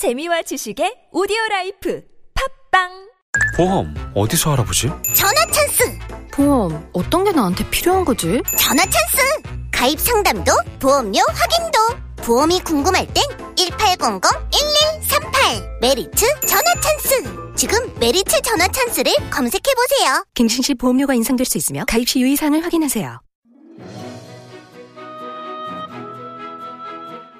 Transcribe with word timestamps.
재미와 0.00 0.40
지식의 0.40 1.12
오디오 1.12 1.36
life 1.50 2.02
팟빵 2.72 2.88
보험 3.54 3.94
어디서 4.14 4.54
알아보지? 4.54 4.88
전화 5.14 5.34
찬스! 5.52 5.98
보험 6.32 6.88
어떤 6.94 7.24
게 7.24 7.32
나한테 7.32 7.68
필요한 7.68 8.06
거지? 8.06 8.40
전화 8.56 8.82
찬스! 8.82 9.18
가입 9.70 10.00
상담도 10.00 10.52
보험료 10.78 11.20
확인도 11.28 11.78
보험이 12.24 12.60
궁금할 12.60 13.06
땐 13.12 13.22
1800-1138 13.56 15.80
메리츠 15.82 16.24
전화 16.46 16.64
찬스! 16.80 17.54
지금 17.56 17.76
메리츠 18.00 18.40
전화 18.40 18.66
찬스를 18.68 19.12
검색해보세요. 19.30 20.24
갱신 20.32 20.62
시 20.62 20.72
보험료가 20.76 21.12
인상될 21.12 21.44
수 21.44 21.58
있으며 21.58 21.84
가입 21.86 22.08
시 22.08 22.22
유의사항을 22.22 22.64
확인하세요. 22.64 23.20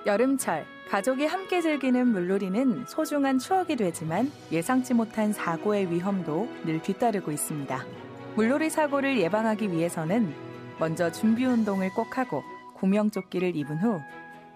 여름철 0.05 0.67
가족이 0.91 1.25
함께 1.25 1.61
즐기는 1.61 2.09
물놀이는 2.09 2.85
소중한 2.89 3.39
추억이 3.39 3.77
되지만 3.77 4.29
예상치 4.51 4.93
못한 4.93 5.33
사고의 5.33 5.89
위험도 5.89 6.49
늘 6.65 6.83
뒤따르고 6.83 7.31
있습니다. 7.31 7.85
물놀이 8.35 8.71
사고를 8.71 9.21
예방하기 9.21 9.71
위해서는 9.71 10.35
먼저 10.81 11.13
준비 11.13 11.45
운동을 11.45 11.91
꼭 11.95 12.19
하고 12.19 12.43
구명조끼를 12.75 13.55
입은 13.55 13.79
후 13.79 14.01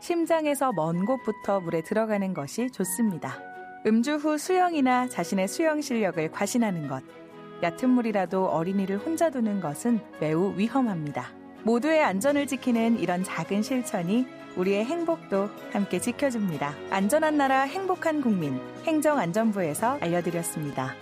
심장에서 0.01 0.73
먼 0.73 1.05
곳부터 1.05 1.61
물에 1.61 1.83
들어가는 1.83 2.35
것이 2.35 2.69
좋습니다. 2.73 3.39
음주 3.87 4.17
후 4.17 4.37
수영이나 4.37 5.09
자신의 5.09 5.47
수영 5.47 5.83
실력을 5.83 6.33
과신하는 6.33 6.89
것, 6.89 7.05
얕은 7.63 7.89
물이라도 7.91 8.47
어린이를 8.47 8.99
혼자 8.99 9.31
두는 9.31 9.61
것은 9.61 10.01
매우 10.19 10.53
위험합니다. 10.57 11.29
모두의 11.63 12.03
안전을 12.03 12.49
지키는 12.49 12.99
이런 12.99 13.23
작은 13.23 13.63
실천이 13.63 14.27
우리의 14.57 14.85
행복도 14.85 15.49
함께 15.73 15.99
지켜줍니다. 15.99 16.75
안전한 16.91 17.37
나라 17.37 17.63
행복한 17.63 18.21
국민 18.21 18.59
행정안전부에서 18.87 19.99
알려드렸습니다. 20.01 20.95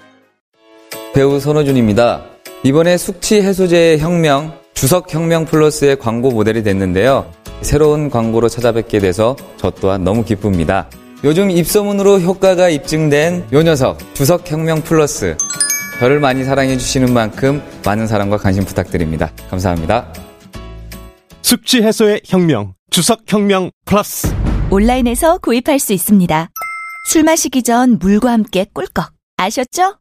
배우 1.14 1.38
손호준입니다. 1.38 2.24
이번에 2.64 2.96
숙취 2.96 3.42
해소제의 3.42 3.98
혁명, 3.98 4.58
주석 4.72 5.12
혁명 5.12 5.44
플러스의 5.44 5.98
광고 5.98 6.30
모델이 6.30 6.62
됐는데요. 6.62 7.30
새로운 7.60 8.10
광고로 8.10 8.48
찾아뵙게 8.48 8.98
돼서 8.98 9.36
저 9.56 9.70
또한 9.70 10.04
너무 10.04 10.24
기쁩니다. 10.24 10.88
요즘 11.24 11.50
입소문으로 11.50 12.18
효과가 12.20 12.68
입증된 12.68 13.48
요 13.52 13.62
녀석, 13.62 13.98
주석 14.14 14.50
혁명 14.50 14.80
플러스. 14.82 15.36
저를 16.00 16.18
많이 16.18 16.42
사랑해 16.42 16.76
주시는 16.76 17.12
만큼 17.14 17.62
많은 17.84 18.08
사랑과 18.08 18.36
관심 18.36 18.64
부탁드립니다. 18.64 19.30
감사합니다. 19.48 20.12
숙취 21.42 21.80
해소의 21.82 22.22
혁명, 22.26 22.74
주석 22.92 23.22
혁명 23.26 23.70
플러스. 23.86 24.28
온라인에서 24.70 25.38
구입할 25.38 25.78
수 25.78 25.94
있습니다. 25.94 26.50
술 27.08 27.22
마시기 27.22 27.62
전 27.62 27.98
물과 27.98 28.30
함께 28.30 28.66
꿀꺽 28.74 29.14
아셨죠? 29.38 29.96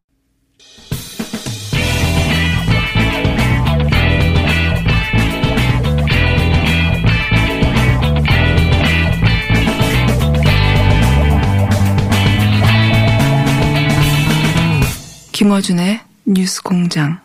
김어준의 15.32 16.00
뉴스 16.26 16.62
공장. 16.62 17.20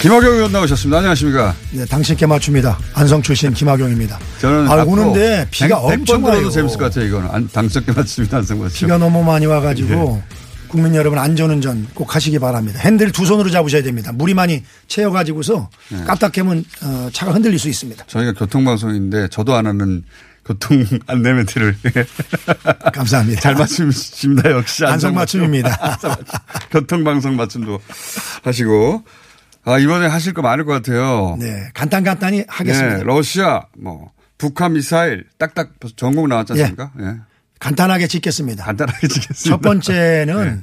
김학용 0.00 0.34
의원 0.34 0.52
나오셨습니다. 0.52 0.96
안녕하십니까. 0.98 1.54
네, 1.72 1.84
당신께 1.84 2.24
맞춥니다. 2.24 2.78
안성 2.94 3.20
출신 3.20 3.52
김학용입니다. 3.52 4.18
저는 4.40 4.66
아, 4.70 4.82
오는데 4.82 5.46
비가 5.50 5.76
백- 5.88 5.98
엄청 6.00 6.16
백번 6.16 6.22
들어도 6.22 6.38
와요. 6.46 6.50
재밌을 6.50 6.78
것 6.78 6.84
같아요, 6.84 7.04
이거는. 7.06 7.28
안, 7.30 7.48
당석게 7.50 7.92
맞습니다, 7.92 8.38
안성 8.38 8.60
맞죠. 8.60 8.74
비가 8.74 8.96
너무 8.96 9.22
많이 9.22 9.44
와가지고 9.44 9.88
네. 9.88 10.36
국민 10.68 10.94
여러분 10.94 11.18
안전운전 11.18 11.86
꼭 11.92 12.14
하시기 12.14 12.38
바랍니다. 12.38 12.80
핸들 12.80 13.12
두 13.12 13.26
손으로 13.26 13.50
잡으셔야 13.50 13.82
됩니다. 13.82 14.10
물이 14.12 14.32
많이 14.32 14.62
채여가지고서 14.88 15.68
네. 15.90 16.04
까딱하면 16.04 16.64
어, 16.82 17.10
차가 17.12 17.32
흔들릴 17.32 17.58
수 17.58 17.68
있습니다. 17.68 18.04
저희가 18.06 18.32
교통방송인데 18.32 19.28
저도 19.28 19.54
안 19.54 19.66
하는 19.66 20.04
교통 20.46 20.82
안내 21.08 21.34
멘트를. 21.34 21.76
감사합니다. 22.94 23.40
잘 23.42 23.54
맞추십니다, 23.54 24.50
역시. 24.52 24.86
안성 24.86 25.14
맞춤입니다. 25.14 25.98
교통방송 26.72 27.36
맞춤도 27.36 27.78
하시고. 28.44 29.04
아, 29.64 29.78
이번에 29.78 30.06
하실 30.06 30.32
거 30.32 30.42
많을 30.42 30.64
것 30.64 30.72
같아요. 30.72 31.36
네, 31.38 31.68
간단 31.74 32.02
간단히 32.02 32.44
하겠습니다. 32.48 32.98
네, 32.98 33.02
러시아, 33.04 33.66
뭐, 33.78 34.10
북한 34.38 34.72
미사일 34.72 35.26
딱딱 35.38 35.72
전공 35.96 36.28
나왔지 36.28 36.54
않습니까? 36.54 36.92
예. 37.00 37.16
간단하게 37.58 38.06
짓겠습니다. 38.06 38.64
간단하게 38.64 39.06
짓겠습니다. 39.06 39.50
첫 39.50 39.60
번째는 39.60 40.44
네. 40.44 40.58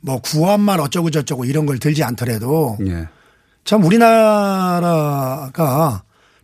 뭐 0.00 0.20
구한말 0.20 0.80
어쩌고 0.80 1.10
저쩌고 1.10 1.46
이런 1.46 1.64
걸 1.64 1.78
들지 1.78 2.04
않더라도 2.04 2.76
예. 2.86 3.08
참 3.64 3.82
우리나라가 3.84 5.52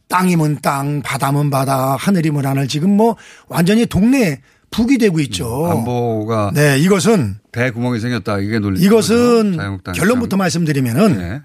땅이면 0.08 0.60
땅, 0.62 1.02
바다면 1.02 1.50
바다, 1.50 1.96
하늘이면 1.96 2.46
하늘 2.46 2.68
지금 2.68 2.96
뭐 2.96 3.16
완전히 3.48 3.84
동네 3.84 4.40
북이 4.70 4.96
되고 4.96 5.20
있죠. 5.20 5.70
안보가 5.70 6.52
네, 6.54 6.78
이것은 6.78 7.36
대구멍이 7.52 8.00
생겼다. 8.00 8.38
이게 8.38 8.58
논리. 8.58 8.80
이것은 8.80 9.58
결론부터 9.94 10.38
말씀드리면은 10.38 11.18
네. 11.18 11.42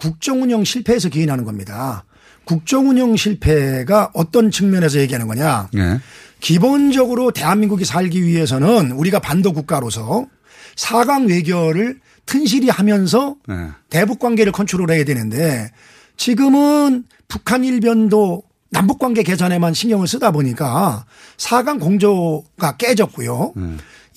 국정 0.00 0.42
운영 0.42 0.64
실패에서 0.64 1.08
기인하는 1.08 1.44
겁니다. 1.44 2.04
국정 2.44 2.88
운영 2.88 3.16
실패가 3.16 4.10
어떤 4.14 4.50
측면에서 4.50 4.98
얘기하는 4.98 5.28
거냐? 5.28 5.68
네. 5.72 6.00
기본적으로 6.40 7.30
대한민국이 7.30 7.84
살기 7.84 8.24
위해서는 8.24 8.92
우리가 8.92 9.20
반도 9.20 9.52
국가로서 9.52 10.26
사강 10.74 11.26
외교를 11.26 12.00
튼실히 12.24 12.70
하면서 12.70 13.36
네. 13.46 13.68
대북 13.90 14.18
관계를 14.18 14.52
컨트롤해야 14.52 15.04
되는데 15.04 15.70
지금은 16.16 17.04
북한 17.28 17.62
일변도 17.62 18.42
남북 18.70 18.98
관계 18.98 19.22
개선에만 19.22 19.74
신경을 19.74 20.06
쓰다 20.06 20.30
보니까 20.30 21.04
사강 21.36 21.78
공조가 21.78 22.76
깨졌고요. 22.78 23.52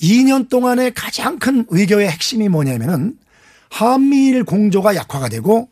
2년 0.02 0.50
동안의 0.50 0.94
가장 0.94 1.40
큰 1.40 1.66
외교의 1.70 2.10
핵심이 2.10 2.50
뭐냐면은 2.50 3.16
한미일 3.70 4.44
공조가 4.44 4.96
약화가 4.96 5.30
되고 5.30 5.70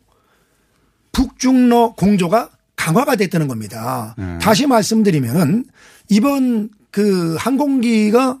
북중러 1.12 1.94
공조가 1.96 2.50
강화가 2.76 3.16
됐다는 3.16 3.48
겁니다. 3.48 4.14
네. 4.18 4.38
다시 4.40 4.66
말씀드리면은 4.66 5.64
이번 6.08 6.70
그 6.90 7.36
항공기가 7.38 8.38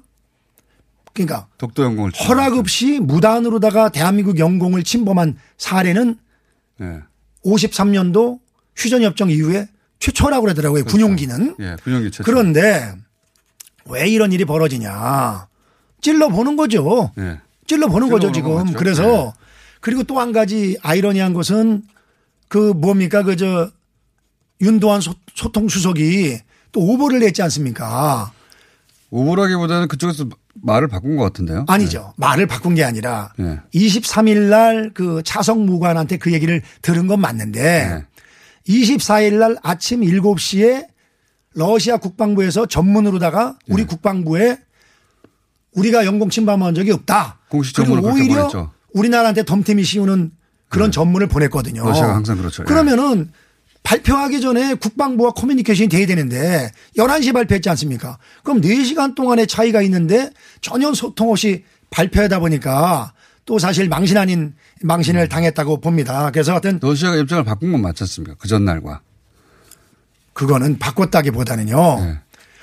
그러니까 1.14 1.46
독도 1.58 1.84
영공을 1.84 2.10
허락 2.28 2.54
없이 2.54 2.98
무단으로다가 3.00 3.90
대한민국 3.90 4.38
영공을 4.38 4.82
침범한 4.82 5.36
사례는 5.58 6.16
네. 6.78 7.00
53년도 7.44 8.40
휴전협정 8.76 9.30
이후에 9.30 9.68
최초라고 9.98 10.42
그러더라고요. 10.44 10.84
군용기는. 10.84 11.56
예, 11.60 11.76
군용기 11.84 12.10
최초. 12.10 12.24
그런데 12.24 12.94
왜 13.86 14.08
이런 14.08 14.32
일이 14.32 14.44
벌어지냐. 14.44 15.46
찔러 16.00 16.28
보는 16.28 16.56
거죠. 16.56 17.12
예. 17.18 17.38
찔러 17.66 17.86
보는 17.88 18.08
거죠, 18.10 18.32
지금. 18.32 18.56
거죠. 18.64 18.76
그래서 18.78 19.02
네. 19.02 19.32
그리고 19.80 20.02
또 20.02 20.18
한 20.18 20.32
가지 20.32 20.76
아이러니한 20.82 21.34
것은 21.34 21.82
그 22.52 22.72
뭡니까 22.74 23.22
그 23.22 23.34
저 23.34 23.70
윤도한 24.60 25.00
소, 25.00 25.14
소통 25.34 25.68
수석이 25.70 26.38
또 26.70 26.80
오보를 26.80 27.20
냈지 27.20 27.40
않습니까? 27.42 28.30
오보라기보다는 29.10 29.88
그쪽에서 29.88 30.26
말을 30.54 30.86
바꾼 30.88 31.16
것 31.16 31.22
같은데요. 31.24 31.64
아니죠. 31.66 32.12
말을 32.18 32.46
바꾼 32.46 32.74
게 32.74 32.84
아니라 32.84 33.32
네. 33.38 33.58
23일 33.74 34.48
날 34.50 34.90
그 34.92 35.22
차성 35.24 35.64
무관한테 35.64 36.18
그 36.18 36.32
얘기를 36.34 36.60
들은 36.82 37.06
건 37.06 37.20
맞는데 37.20 38.04
24일 38.68 39.38
날 39.38 39.56
아침 39.62 40.02
7시에 40.02 40.86
러시아 41.54 41.96
국방부에서 41.96 42.66
전문으로다가 42.66 43.56
네. 43.66 43.74
우리 43.74 43.84
국방부에 43.84 44.58
우리가 45.74 46.04
영공 46.04 46.28
침범한 46.28 46.74
적이 46.74 46.92
없다. 46.92 47.38
공식 47.48 47.74
그리고 47.76 47.94
오히려. 48.12 48.70
우리나라한테 48.92 49.44
덤태미 49.44 49.82
씌우는 49.84 50.32
그런 50.72 50.90
전문을 50.90 51.26
보냈거든요. 51.28 51.84
러시아가 51.84 52.14
항상 52.14 52.38
그렇죠. 52.38 52.62
예. 52.62 52.64
그러면은 52.64 53.30
발표하기 53.82 54.40
전에 54.40 54.74
국방부와 54.74 55.32
커뮤니케이션이 55.32 55.88
돼야 55.88 56.06
되는데 56.06 56.70
11시 56.96 57.34
발표했지 57.34 57.68
않습니까? 57.70 58.16
그럼 58.42 58.60
4시간 58.62 59.14
동안의 59.14 59.46
차이가 59.46 59.82
있는데 59.82 60.30
전혀 60.62 60.94
소통 60.94 61.30
없이 61.30 61.64
발표하다 61.90 62.38
보니까 62.38 63.12
또 63.44 63.58
사실 63.58 63.88
망신 63.88 64.16
아닌 64.16 64.54
망신을 64.80 65.28
당했다고 65.28 65.80
봅니다. 65.80 66.30
그래서 66.30 66.52
하여튼 66.52 66.78
러시아가 66.80 67.16
입장을 67.16 67.44
바꾼 67.44 67.72
건 67.72 67.82
맞지 67.82 68.04
않습니까? 68.04 68.36
그 68.38 68.48
전날과. 68.48 69.02
그거는 70.32 70.78
바꿨다기보다는요. 70.78 72.00
네. 72.00 72.18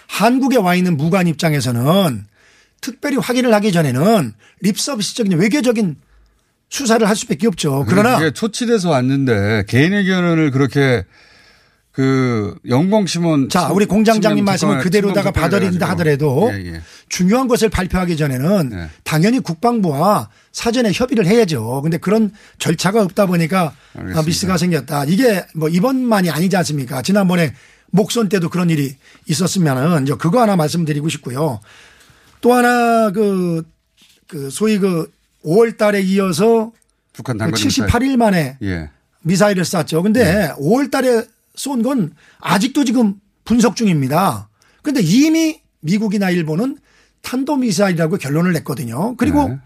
한국에 0.07 0.57
와 0.57 0.73
있는 0.73 0.97
무관 0.97 1.27
입장에서는 1.27 2.25
특별히 2.81 3.17
확인을 3.17 3.53
하기 3.53 3.71
전에는 3.71 4.33
립서비스적인 4.61 5.37
외교적인 5.37 5.97
수사를 6.69 7.07
할 7.07 7.15
수밖에 7.15 7.47
없죠. 7.47 7.85
그러나 7.87 8.17
이게 8.17 8.31
초치돼서 8.31 8.89
왔는데 8.89 9.65
개인 9.67 9.93
의견을 9.93 10.51
그렇게 10.51 11.03
그 11.91 12.55
영공 12.67 13.07
심원 13.07 13.49
자, 13.49 13.69
우리 13.69 13.85
공장장님 13.85 14.45
말씀을 14.45 14.79
그대로다가 14.79 15.31
받아들인다 15.31 15.89
하더라도 15.89 16.49
예, 16.53 16.73
예. 16.75 16.81
중요한 17.09 17.47
것을 17.47 17.69
발표하기 17.69 18.15
전에는 18.15 18.69
네. 18.69 18.89
당연히 19.03 19.39
국방부와 19.39 20.29
사전에 20.51 20.91
협의를 20.93 21.25
해야죠. 21.25 21.81
근데 21.81 21.97
그런 21.97 22.31
절차가 22.59 23.01
없다 23.03 23.25
보니까 23.25 23.73
알겠습니다. 23.95 24.21
미스가 24.21 24.57
생겼다. 24.57 25.05
이게 25.05 25.43
뭐 25.55 25.67
이번만이 25.67 26.29
아니지 26.29 26.55
않습니까? 26.57 27.01
지난번에 27.01 27.53
목선 27.91 28.29
때도 28.29 28.49
그런 28.49 28.69
일이 28.69 28.95
있었으면은 29.27 30.03
이제 30.03 30.13
그거 30.17 30.41
하나 30.41 30.55
말씀드리고 30.55 31.09
싶고요. 31.09 31.59
또 32.41 32.53
하나 32.53 33.11
그, 33.11 33.63
그 34.27 34.49
소위 34.51 34.77
그 34.77 35.11
5월 35.45 35.77
달에 35.77 36.01
이어서 36.01 36.71
북한 37.13 37.37
그 37.37 37.43
단거리 37.45 37.63
미사일. 37.63 37.89
78일 37.89 38.17
만에 38.17 38.57
예. 38.61 38.89
미사일을 39.23 39.65
쐈죠. 39.65 40.03
근데 40.03 40.49
5월 40.57 40.91
달에 40.91 41.23
쏜 41.55 41.83
건 41.83 42.13
아직도 42.39 42.85
지금 42.85 43.15
분석 43.43 43.75
중입니다. 43.75 44.49
근데 44.81 45.01
이미 45.01 45.59
미국이나 45.81 46.29
일본은 46.29 46.77
탄도미사일이라고 47.21 48.17
결론을 48.17 48.53
냈거든요. 48.53 49.15
그리고 49.17 49.49
네. 49.49 49.57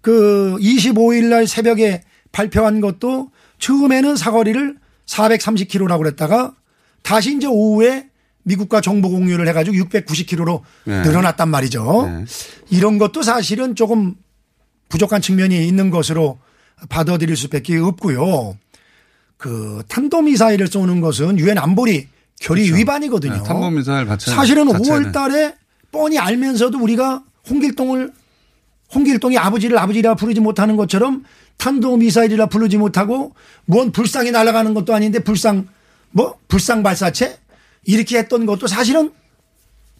그 0.00 0.56
25일 0.60 1.26
날 1.26 1.46
새벽에 1.46 2.02
발표한 2.32 2.80
것도 2.80 3.30
처음에는 3.58 4.16
사거리를 4.16 4.76
430km라고 5.06 5.98
그랬다가 5.98 6.54
다시 7.02 7.36
이제 7.36 7.46
오후에 7.46 8.08
미국과 8.42 8.80
정보 8.80 9.10
공유를 9.10 9.46
해가지고 9.48 9.76
690km로 9.76 10.62
네. 10.84 11.02
늘어났단 11.02 11.48
말이죠. 11.48 12.06
네. 12.10 12.24
이런 12.70 12.98
것도 12.98 13.22
사실은 13.22 13.74
조금 13.76 14.14
부족한 14.90 15.22
측면이 15.22 15.66
있는 15.66 15.88
것으로 15.88 16.38
받아들일 16.90 17.36
수밖에 17.36 17.78
없고요. 17.78 18.58
그 19.38 19.82
탄도미사일을 19.88 20.66
쏘는 20.66 21.00
것은 21.00 21.38
유엔 21.38 21.56
안보리 21.56 22.08
결의 22.40 22.74
위반이거든요. 22.74 23.32
네, 23.32 23.42
탄도미사일 23.42 24.06
자체 24.06 24.30
사실은 24.30 24.68
자체는. 24.68 24.82
5월 24.82 25.12
달에 25.12 25.54
뻔히 25.90 26.18
알면서도 26.18 26.78
우리가 26.78 27.22
홍길동을 27.48 28.12
홍길동이 28.94 29.38
아버지를 29.38 29.78
아버지라 29.78 30.14
부르지 30.14 30.40
못하는 30.40 30.76
것처럼 30.76 31.24
탄도미사일이라 31.56 32.46
부르지 32.46 32.76
못하고 32.76 33.34
뭔 33.64 33.92
불상이 33.92 34.30
날아가는 34.30 34.74
것도 34.74 34.94
아닌데 34.94 35.20
불상 35.20 35.68
뭐 36.10 36.36
불상 36.48 36.82
발사체 36.82 37.38
이렇게 37.84 38.18
했던 38.18 38.46
것도 38.46 38.66
사실은 38.66 39.12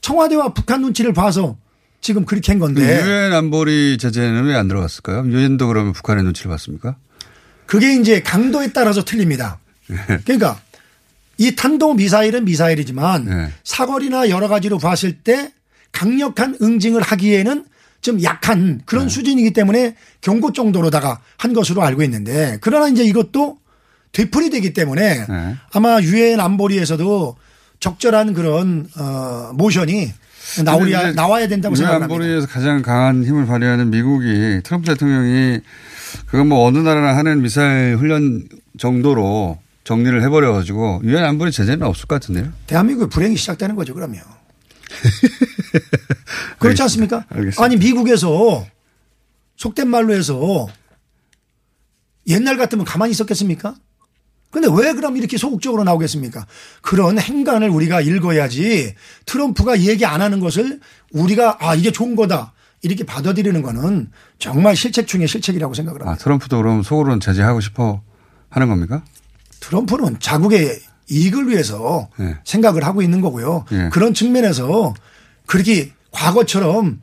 청와대와 0.00 0.54
북한 0.54 0.81
눈치를 0.82 1.12
봐서 1.12 1.56
지금 2.00 2.25
그렇게 2.25 2.52
한 2.52 2.58
건데 2.58 3.02
유엔 3.05 3.32
안보리 3.32 3.99
제재는 3.99 4.44
왜 4.44 4.55
안 4.56 4.69
들어갔을까요? 4.69 5.25
유엔도 5.26 5.67
그러면 5.69 5.93
북한의 5.93 6.25
눈치를 6.25 6.50
봤습니까? 6.50 6.97
그게 7.67 7.94
이제 7.94 8.20
강도에 8.23 8.73
따라서 8.73 9.05
틀립니다. 9.05 9.58
그러니까 10.25 10.61
이 11.38 11.55
탄도 11.55 11.94
미사일은 11.94 12.44
미사일이지만 12.44 13.25
네. 13.25 13.49
사거리나 13.64 14.29
여러 14.29 14.49
가지로 14.49 14.79
봤을 14.79 15.12
때 15.19 15.52
강력한 15.93 16.56
응징을 16.61 17.00
하기에는 17.02 17.64
좀 18.00 18.23
약한 18.23 18.81
그런 18.87 19.05
네. 19.08 19.11
수준이기 19.14 19.52
때문에 19.52 19.94
경고 20.20 20.52
정도로다가 20.52 21.20
한 21.37 21.52
것으로 21.52 21.82
알고 21.82 22.02
있는데 22.05 22.58
그러나 22.61 22.88
이제 22.88 23.05
이것도 23.05 23.58
되풀이 24.12 24.50
되기 24.50 24.73
때문에 24.73 25.26
네. 25.26 25.56
아마 25.73 26.00
유엔 26.00 26.41
안보리에서도 26.41 27.37
적절한 27.81 28.35
그런 28.35 28.88
어 28.97 29.53
모션이 29.55 30.12
나오야 30.65 31.12
나와야 31.12 31.49
된다고 31.49 31.75
생각합니다. 31.75 32.12
안보리에서 32.15 32.47
가장 32.47 32.82
강한 32.82 33.25
힘을 33.25 33.47
발휘하는 33.47 33.91
미국이 33.91 34.61
트럼프 34.62 34.87
대통령이 34.87 35.61
그건 36.27 36.49
뭐 36.49 36.67
어느 36.67 36.79
나라나 36.79 37.17
하는 37.17 37.43
미사일 37.43 37.97
훈련 37.97 38.49
정도로 38.79 39.59
정리를 39.85 40.23
해버려 40.23 40.53
가지고 40.53 41.00
유엔 41.05 41.25
안보리 41.25 41.53
제재는 41.53 41.87
없을 41.87 42.06
것 42.06 42.21
같은데요. 42.21 42.53
대한민국의 42.67 43.09
불행이 43.09 43.37
시작되는 43.37 43.75
거죠, 43.77 43.94
그러면. 43.94 44.23
그렇지 46.59 46.83
않습니까? 46.83 47.25
알겠습니다. 47.29 47.65
아니, 47.65 47.76
미국에서 47.76 48.67
속된 49.56 49.88
말로 49.88 50.12
해서 50.15 50.69
옛날 52.29 52.56
같으면 52.56 52.85
가만히 52.85 53.12
있었겠습니까? 53.12 53.75
근데 54.50 54.69
왜 54.70 54.93
그럼 54.94 55.17
이렇게 55.17 55.37
소극적으로 55.37 55.85
나오겠습니까? 55.85 56.47
그런 56.82 57.19
행간을 57.19 57.69
우리가 57.69 58.00
읽어야지 58.00 58.94
트럼프가 59.26 59.81
얘기 59.81 60.05
안 60.05 60.20
하는 60.20 60.41
것을 60.41 60.81
우리가 61.12 61.58
아, 61.61 61.75
이게 61.75 61.93
좋은 61.93 62.17
거다. 62.17 62.52
이렇게 62.82 63.05
받아들이는 63.05 63.62
거는 63.62 64.11
정말 64.38 64.75
실책 64.75 65.06
중에 65.06 65.26
실책이라고 65.26 65.75
생각을 65.75 66.00
합니다. 66.00 66.14
아, 66.14 66.17
트럼프도 66.17 66.56
그럼 66.56 66.82
속으로는 66.82 67.20
제재하고 67.20 67.61
싶어 67.61 68.02
하는 68.49 68.69
겁니까? 68.69 69.02
트럼프는 69.61 70.17
자국의 70.19 70.81
이익을 71.11 71.49
위해서 71.49 72.08
네. 72.19 72.37
생각을 72.44 72.85
하고 72.85 73.02
있는 73.02 73.20
거고요. 73.20 73.67
예. 73.73 73.88
그런 73.93 74.14
측면에서 74.14 74.94
그렇게 75.47 75.93
과거처럼 76.12 77.00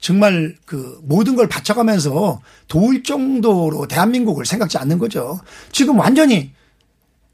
정말 0.00 0.56
그 0.64 0.98
모든 1.02 1.36
걸 1.36 1.48
바쳐가면서 1.48 2.40
도울 2.68 3.02
정도로 3.02 3.86
대한민국을 3.86 4.46
생각지 4.46 4.78
않는 4.78 4.98
거죠. 4.98 5.40
지금 5.72 5.98
완전히 5.98 6.52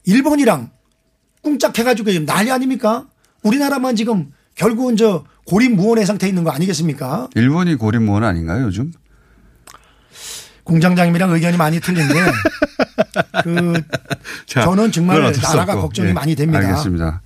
일본이랑 0.06 0.70
꿍짝해가지고 1.42 2.10
지금 2.12 2.26
난리 2.26 2.50
아닙니까? 2.50 3.06
우리나라만 3.42 3.96
지금 3.96 4.32
결국은 4.54 4.96
저 4.96 5.24
고립무원의 5.46 6.06
상태에 6.06 6.28
있는 6.28 6.42
거 6.44 6.50
아니겠습니까? 6.50 7.28
일본이 7.34 7.74
고립무원 7.74 8.24
아닌가요, 8.24 8.64
요즘? 8.64 8.92
공장장님이랑 10.64 11.30
의견이 11.30 11.56
많이 11.56 11.78
틀린데 11.78 12.14
그 13.44 13.74
자, 14.46 14.62
저는 14.62 14.90
정말 14.90 15.20
나라가 15.20 15.74
없고. 15.74 15.82
걱정이 15.82 16.08
예, 16.08 16.12
많이 16.12 16.34
됩니다. 16.34 16.58
알겠습니다. 16.58 17.22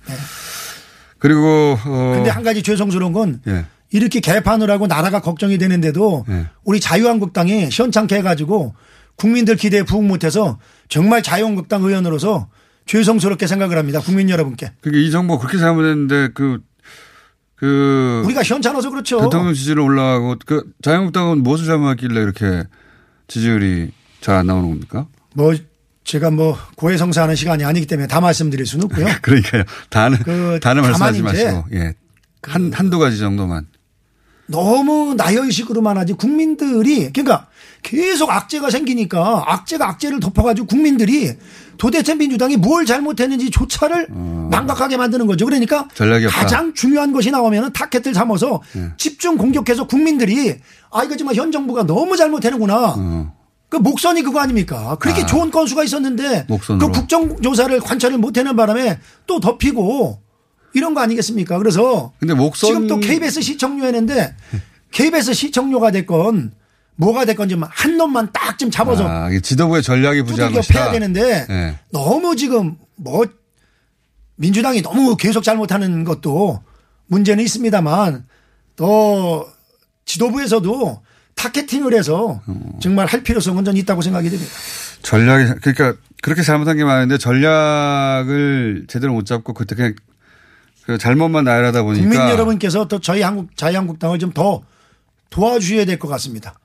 그리고 1.17 1.77
어 1.85 2.11
근데 2.15 2.29
한 2.29 2.43
가지 2.43 2.61
죄송스러운 2.61 3.13
건 3.13 3.41
예. 3.47 3.65
이렇게 3.89 4.19
개판을 4.19 4.69
하고 4.69 4.85
나라가 4.85 5.21
걱정이 5.21 5.57
되는데도 5.57 6.25
예. 6.29 6.47
우리 6.63 6.79
자유한국당이 6.79 7.71
시원찮게 7.71 8.17
해가지고 8.17 8.75
국민들 9.15 9.55
기대에 9.55 9.83
부응 9.83 10.07
못해서 10.07 10.59
정말 10.87 11.23
자유한국당 11.23 11.83
의원으로서 11.83 12.47
죄송스럽게 12.91 13.47
생각을 13.47 13.77
합니다. 13.77 14.01
국민 14.01 14.29
여러분께. 14.29 14.73
그게 14.81 15.01
이 15.01 15.11
정부 15.11 15.39
그렇게 15.39 15.57
잘못했는데 15.57 16.29
그, 16.33 16.59
그. 17.55 18.21
우리가 18.25 18.43
시원찮아서 18.43 18.89
그렇죠. 18.89 19.21
대통령 19.21 19.53
지지율 19.53 19.79
올라가고 19.79 20.35
그 20.45 20.63
자유한국당은 20.81 21.41
무엇을 21.41 21.65
잘못했길래 21.67 22.21
이렇게 22.21 22.65
지지율이 23.29 23.91
잘 24.19 24.35
안 24.35 24.47
나오는 24.47 24.67
겁니까? 24.67 25.07
뭐 25.33 25.55
제가 26.03 26.31
뭐 26.31 26.57
고해성사하는 26.75 27.35
시간이 27.35 27.63
아니기 27.63 27.87
때문에 27.87 28.07
다 28.07 28.19
말씀드릴 28.19 28.65
수는 28.65 28.85
없고요. 28.85 29.05
그러니까요. 29.23 29.63
다는, 29.89 30.17
그 30.19 30.59
다는 30.61 30.81
말씀하지 30.81 31.21
마시고. 31.21 31.65
예. 31.73 31.93
한, 32.43 32.73
한두 32.73 32.99
가지 32.99 33.17
정도만. 33.19 33.67
너무 34.47 35.13
나열식으로만 35.15 35.97
하지 35.97 36.11
국민들이 36.11 37.09
그러니까 37.13 37.47
계속 37.83 38.29
악재가 38.29 38.69
생기니까 38.69 39.45
악재가 39.47 39.87
악재를 39.87 40.19
덮어가지고 40.19 40.67
국민들이 40.67 41.31
도대체 41.77 42.15
민주당이 42.15 42.57
뭘 42.57 42.85
잘못했는지 42.85 43.49
조차를 43.49 44.07
망각하게 44.09 44.97
만드는 44.97 45.27
거죠. 45.27 45.45
그러니까 45.45 45.81
어. 45.81 46.27
가장 46.29 46.73
중요한 46.73 47.11
것이 47.11 47.31
나오면은 47.31 47.71
타켓을 47.73 48.13
잡아서 48.13 48.61
예. 48.75 48.89
집중 48.97 49.37
공격해서 49.37 49.87
국민들이 49.87 50.57
아 50.91 51.03
이거 51.03 51.15
정말 51.15 51.35
현 51.35 51.51
정부가 51.51 51.85
너무 51.85 52.15
잘못해는구나. 52.17 52.95
어. 52.97 53.33
그 53.69 53.77
목선이 53.77 54.21
그거 54.21 54.39
아닙니까? 54.41 54.97
그렇게 54.99 55.21
아. 55.21 55.25
좋은 55.25 55.49
건수가 55.49 55.83
있었는데 55.83 56.45
목선으로. 56.49 56.91
그 56.91 56.99
국정조사를 56.99 57.79
관찰을 57.79 58.17
못하는 58.17 58.55
바람에 58.55 58.99
또 59.25 59.39
덮이고 59.39 60.19
이런 60.73 60.93
거 60.93 60.99
아니겠습니까? 61.01 61.57
그래서 61.57 62.11
근데 62.19 62.33
목선. 62.33 62.67
지금 62.69 62.87
또 62.87 62.99
KBS 62.99 63.41
시청료 63.41 63.85
했는데 63.85 64.35
KBS 64.91 65.33
시청료가 65.33 65.91
됐건 65.91 66.51
뭐가 67.01 67.25
됐건 67.25 67.49
좀한 67.49 67.97
놈만 67.97 68.29
딱 68.31 68.51
좀 68.61 68.69
잡아서 68.69 69.07
아, 69.07 69.29
지도부의 69.41 69.81
전략이 69.81 70.21
부재한 70.21 70.53
것이다. 70.53 70.73
패야 70.73 70.91
되는데 70.91 71.47
예. 71.49 71.79
너무 71.91 72.35
지금 72.35 72.77
뭐 72.95 73.25
민주당이 74.35 74.83
너무 74.83 75.15
계속 75.17 75.41
잘못하는 75.43 76.03
것도 76.03 76.61
문제는 77.07 77.43
있습니다만 77.43 78.25
또 78.75 79.47
지도부에서도 80.05 81.01
타겟팅을 81.35 81.93
해서 81.95 82.41
정말 82.79 83.07
할 83.07 83.23
필요성은 83.23 83.65
전 83.65 83.75
있다고 83.77 84.01
생각이 84.03 84.29
됩니다. 84.29 84.51
전략이, 85.01 85.59
그러니까 85.61 85.95
그렇게 86.21 86.43
잘못한 86.43 86.77
게 86.77 86.83
많은데 86.83 87.17
전략을 87.17 88.85
제대로 88.87 89.13
못 89.13 89.25
잡고 89.25 89.53
그때 89.53 89.73
그냥 89.75 89.95
그 90.85 90.97
잘못만 90.99 91.45
나열하다 91.45 91.81
보니까. 91.83 92.07
국민 92.07 92.29
여러분께서 92.29 92.87
또 92.87 92.99
저희 92.99 93.21
한국 93.23 93.55
자유한국당을 93.57 94.19
좀 94.19 94.33
더 94.33 94.61
도와주셔야 95.31 95.85
될 95.85 95.97
것 95.97 96.07
같습니다. 96.09 96.59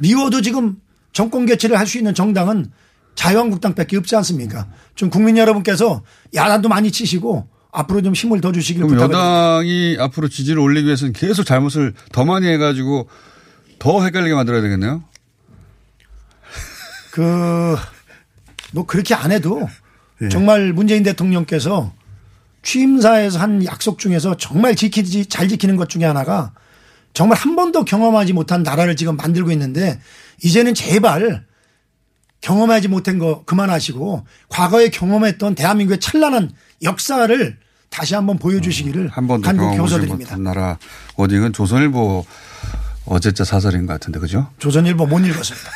미워도 0.00 0.42
지금 0.42 0.76
정권 1.12 1.46
개최를 1.46 1.78
할 1.78 1.86
수 1.86 1.98
있는 1.98 2.14
정당은 2.14 2.70
자유한국당밖에 3.14 3.96
없지 3.96 4.16
않습니까? 4.16 4.66
좀 4.94 5.10
국민 5.10 5.36
여러분께서 5.38 6.02
야단도 6.34 6.68
많이 6.68 6.90
치시고 6.90 7.48
앞으로 7.70 8.02
좀 8.02 8.12
힘을 8.14 8.40
더 8.40 8.52
주시길 8.52 8.82
부탁드립니다. 8.82 9.18
여당이 9.18 9.96
앞으로 10.00 10.28
지지를 10.28 10.60
올리기 10.60 10.86
위해서는 10.86 11.12
계속 11.12 11.44
잘못을 11.44 11.94
더 12.12 12.24
많이 12.24 12.46
해가지고 12.48 13.08
더 13.78 14.02
헷갈리게 14.04 14.34
만들어야 14.34 14.62
되겠네요. 14.62 15.04
그, 17.10 17.76
뭐 18.72 18.86
그렇게 18.86 19.14
안 19.14 19.30
해도 19.32 19.68
예. 20.22 20.28
정말 20.28 20.72
문재인 20.72 21.02
대통령께서 21.02 21.92
취임사에서 22.62 23.38
한 23.38 23.64
약속 23.64 23.98
중에서 23.98 24.36
정말 24.36 24.74
지키지, 24.74 25.26
잘 25.26 25.48
지키는 25.48 25.76
것 25.76 25.88
중에 25.88 26.04
하나가 26.04 26.52
정말 27.14 27.38
한 27.38 27.54
번도 27.56 27.84
경험하지 27.84 28.32
못한 28.32 28.62
나라를 28.62 28.96
지금 28.96 29.16
만들고 29.16 29.52
있는데 29.52 30.00
이제는 30.42 30.74
제발 30.74 31.46
경험하지 32.40 32.88
못한 32.88 33.18
거 33.18 33.44
그만하시고 33.44 34.26
과거에 34.48 34.90
경험했던 34.90 35.54
대한민국의 35.54 36.00
찬란한 36.00 36.50
역사를 36.82 37.58
다시 37.88 38.14
한번 38.14 38.38
보여주시기를 38.38 39.08
한 39.08 39.28
번도 39.28 39.46
간곡히 39.46 39.78
호소드립니다. 39.78 40.36
나라 40.36 40.78
어디는 41.14 41.52
조선일보 41.52 42.26
어제자 43.06 43.44
사설인 43.44 43.86
것 43.86 43.92
같은데 43.94 44.18
그죠? 44.18 44.50
조선일보 44.58 45.06
못 45.06 45.20
읽었습니다. 45.20 45.70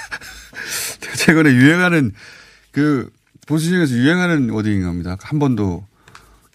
최근에 1.19 1.51
유행하는 1.53 2.13
그 2.73 3.11
보수 3.47 3.69
중에서 3.69 3.95
유행하는 3.95 4.51
어디인 4.51 4.83
겁니다. 4.83 5.17
한 5.21 5.39
번도 5.39 5.87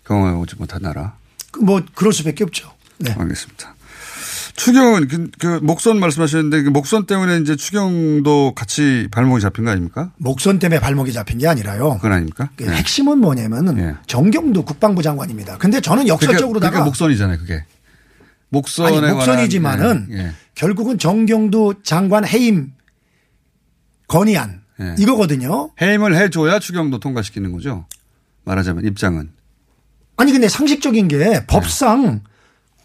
경험해보지 0.06 0.58
못한 0.58 0.82
나라. 0.82 1.16
그뭐 1.52 1.82
그럴 1.96 2.12
수밖에 2.12 2.44
없죠. 2.44 2.72
네. 2.98 3.14
알겠습니다. 3.18 3.76
추경은 4.56 5.08
그, 5.08 5.32
그 5.40 5.60
목선 5.64 6.00
말씀하셨는데 6.00 6.64
그 6.64 6.70
목선 6.70 7.06
때문에 7.06 7.38
이제 7.38 7.56
추경도 7.56 8.54
같이 8.56 9.08
발목이 9.12 9.42
잡힌 9.42 9.66
거 9.66 9.72
아닙니까? 9.72 10.12
목선 10.18 10.60
때문에 10.60 10.80
발목이 10.80 11.12
잡힌 11.12 11.40
게 11.40 11.48
아니라요. 11.48 11.96
그건 11.96 12.14
아닙니까? 12.14 12.50
그 12.56 12.70
핵심은 12.70 13.18
뭐냐면은 13.18 13.78
예. 13.80 13.96
정경도 14.06 14.64
국방부 14.64 15.02
장관입니다. 15.02 15.58
근데 15.58 15.82
저는 15.82 16.08
역설적으로다가 16.08 16.70
그러니까, 16.70 16.70
그러니까 16.70 16.86
목선이잖아요, 16.86 17.38
그게. 17.40 17.66
목선에 18.50 18.98
아니, 18.98 19.14
목선이지만은 19.14 20.08
예. 20.12 20.32
결국은 20.54 21.00
정경도 21.00 21.82
장관 21.82 22.26
해임 22.26 22.74
건의안 24.08 24.62
예. 24.80 24.96
이거거든요. 25.00 25.72
해임을 25.82 26.16
해줘야 26.16 26.60
추경도 26.60 27.00
통과시키는 27.00 27.52
거죠. 27.52 27.88
말하자면 28.44 28.86
입장은. 28.86 29.32
아니 30.16 30.32
근데 30.32 30.48
상식적인 30.48 31.08
게 31.08 31.46
법상 31.48 32.22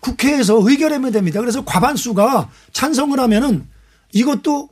국회에서 0.01 0.59
의결하면 0.63 1.13
됩니다. 1.13 1.41
그래서 1.41 1.65
과반수가 1.65 2.51
찬성을 2.73 3.19
하면은 3.19 3.67
이것도 4.13 4.69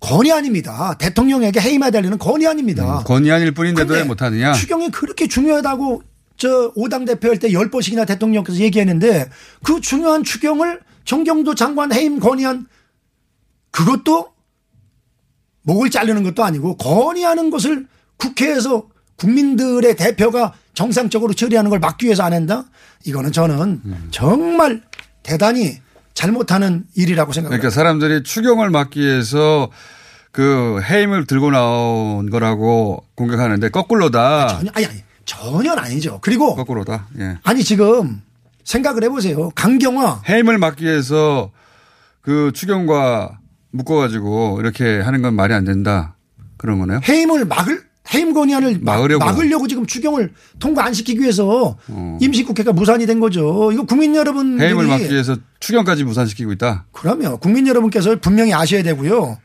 건의안입니다. 0.00 0.96
대통령에게 0.98 1.60
해임해달라는 1.60 2.18
건의안입니다. 2.18 2.98
음, 2.98 3.04
건의안일 3.04 3.52
뿐인데도 3.52 3.94
왜 3.94 4.04
못하느냐. 4.04 4.52
추경이 4.52 4.90
그렇게 4.90 5.26
중요하다고 5.26 6.02
저 6.36 6.72
5당 6.74 7.04
대표할 7.06 7.38
때 7.38 7.48
10번씩이나 7.48 8.06
대통령께서 8.06 8.60
얘기했는데 8.60 9.28
그 9.64 9.80
중요한 9.80 10.22
추경을 10.22 10.80
정경도 11.04 11.54
장관 11.56 11.92
해임 11.92 12.20
건의안 12.20 12.66
그것도 13.72 14.28
목을 15.62 15.90
자르는 15.90 16.22
것도 16.22 16.44
아니고 16.44 16.76
건의하는 16.76 17.50
것을 17.50 17.86
국회에서 18.18 18.88
국민들의 19.16 19.96
대표가 19.96 20.54
정상적으로 20.78 21.32
처리하는 21.32 21.70
걸 21.70 21.80
막기 21.80 22.06
위해서 22.06 22.22
안 22.22 22.32
한다? 22.32 22.62
이거는 23.04 23.32
저는 23.32 23.82
정말 24.12 24.80
대단히 25.24 25.80
잘못하는 26.14 26.84
일이라고 26.94 27.32
생각합니다. 27.32 27.60
그러니까 27.60 27.74
사람들이 27.74 28.22
추경을 28.22 28.70
막기 28.70 29.00
위해서 29.00 29.72
그 30.30 30.80
해임을 30.84 31.26
들고 31.26 31.50
나온 31.50 32.30
거라고 32.30 33.04
공격하는데 33.16 33.70
거꾸로다. 33.70 34.46
전혀, 34.46 34.70
아니, 34.72 34.86
아니, 34.86 35.02
전혀 35.24 35.72
아니죠. 35.72 36.20
그리고 36.22 36.54
거꾸로다. 36.54 37.08
예. 37.18 37.38
아니 37.42 37.64
지금 37.64 38.22
생각을 38.62 39.02
해보세요. 39.02 39.50
강경화 39.56 40.22
해임을 40.28 40.58
막기 40.58 40.84
위해서 40.84 41.50
그 42.20 42.52
추경과 42.54 43.40
묶어가지고 43.72 44.58
이렇게 44.60 45.00
하는 45.00 45.22
건 45.22 45.34
말이 45.34 45.54
안 45.54 45.64
된다. 45.64 46.14
그런 46.56 46.78
거네요. 46.78 47.00
해임을 47.08 47.46
막을 47.46 47.87
해임 48.14 48.32
건의안을 48.32 48.78
막- 48.80 48.94
막으려고. 48.96 49.24
막으려고 49.24 49.68
지금 49.68 49.84
추경을 49.86 50.32
통과 50.58 50.84
안 50.84 50.92
시키기 50.94 51.20
위해서 51.20 51.76
임시국회가 52.20 52.72
무산이 52.72 53.06
된 53.06 53.20
거죠. 53.20 53.70
이거 53.72 53.82
국민 53.84 54.14
여러분들이 54.16 54.64
어. 54.64 54.66
해임을 54.66 54.86
막기 54.86 55.10
위해서 55.10 55.36
추경까지 55.60 56.04
무산시키고 56.04 56.52
있다. 56.52 56.86
그러면 56.92 57.38
국민 57.38 57.66
여러분께서 57.66 58.16
분명히 58.20 58.54
아셔야 58.54 58.82
되고요. 58.82 59.38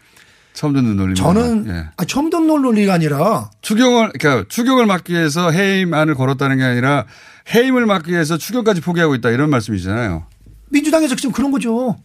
처음 0.54 0.74
듣는 0.74 0.96
논리입니다. 0.96 1.24
저는 1.24 1.66
예. 1.68 1.86
아, 1.98 2.06
처음 2.06 2.30
듣는 2.30 2.62
논리가 2.62 2.94
아니라 2.94 3.50
추경을 3.62 4.12
그러니까 4.18 4.46
추경을 4.50 4.86
막기 4.86 5.14
위해서 5.14 5.50
해임안을 5.50 6.14
걸었다는 6.16 6.58
게 6.58 6.64
아니라 6.64 7.06
해임을 7.54 7.86
막기 7.88 8.12
위해서 8.12 8.38
추경까지 8.38 8.82
포기하고 8.82 9.16
있다 9.16 9.32
이런 9.32 9.50
말씀이잖아요. 9.50 10.26
민주당에서 10.70 11.16
지금 11.16 11.32
그런 11.32 11.50
거죠. 11.52 11.98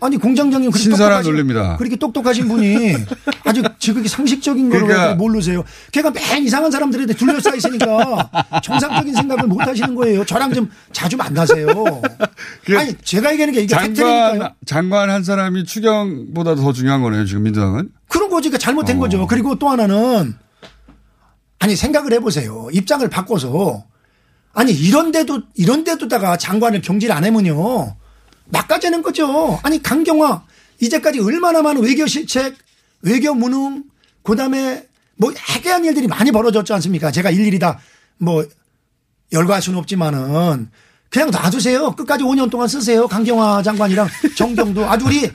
아니 0.00 0.18
공장장님 0.18 0.70
그렇게 0.70 0.82
신선한 0.82 1.22
논리입니다. 1.22 1.76
그렇게 1.78 1.96
똑똑하신 1.96 2.48
분이 2.48 2.94
아주 3.44 3.62
지극히 3.78 4.08
상식적인 4.08 4.68
거를 4.68 4.86
그러니까- 4.86 5.08
왜 5.10 5.14
모르세요. 5.14 5.64
걔가 5.92 6.10
맨 6.10 6.42
이상한 6.44 6.70
사람들한테 6.70 7.14
둘러싸여 7.14 7.54
있으니까 7.56 8.30
정상적인 8.62 9.14
생각을 9.14 9.44
못 9.46 9.60
하시는 9.66 9.94
거예요. 9.94 10.24
저랑 10.24 10.52
좀 10.52 10.70
자주 10.92 11.16
만나세요. 11.16 11.66
아니 12.76 12.94
제가 13.02 13.32
얘기하는 13.32 13.54
게 13.54 13.62
이게 13.62 13.74
장관. 13.74 14.52
장관 14.66 15.10
한 15.10 15.24
사람이 15.24 15.64
추경보다 15.64 16.54
더 16.56 16.72
중요한 16.72 17.00
거네요. 17.02 17.24
지금 17.24 17.44
민주당은. 17.44 17.88
그런 18.08 18.28
거지. 18.28 18.48
그러니까 18.50 18.62
잘못된 18.64 18.96
어. 18.98 19.00
거죠. 19.00 19.26
그리고 19.26 19.58
또 19.58 19.68
하나는 19.70 20.34
아니 21.58 21.74
생각을 21.74 22.12
해보세요. 22.12 22.68
입장을 22.72 23.08
바꿔서 23.08 23.84
아니 24.52 24.72
이런데도 24.72 25.42
이런데도다가 25.54 26.36
장관을 26.36 26.82
경질 26.82 27.12
안 27.12 27.24
하면요 27.24 27.96
막가지는 28.50 29.02
거죠. 29.02 29.58
아니 29.62 29.82
강경화 29.82 30.42
이제까지 30.80 31.20
얼마나 31.20 31.62
많은 31.62 31.82
외교 31.82 32.06
실책, 32.06 32.54
외교 33.02 33.34
무능, 33.34 33.84
그다음에 34.22 34.86
뭐 35.16 35.32
해괴한 35.32 35.84
일들이 35.84 36.06
많이 36.06 36.30
벌어졌지 36.30 36.72
않습니까? 36.74 37.10
제가 37.10 37.30
일일이 37.30 37.58
다뭐 37.58 38.44
열거할 39.32 39.62
수는 39.62 39.78
없지만은 39.78 40.68
그냥 41.10 41.30
놔두세요. 41.30 41.92
끝까지 41.92 42.24
5년 42.24 42.50
동안 42.50 42.68
쓰세요. 42.68 43.06
강경화 43.08 43.62
장관이랑 43.62 44.08
정경도 44.36 44.88
아주 44.88 45.06
우리 45.06 45.30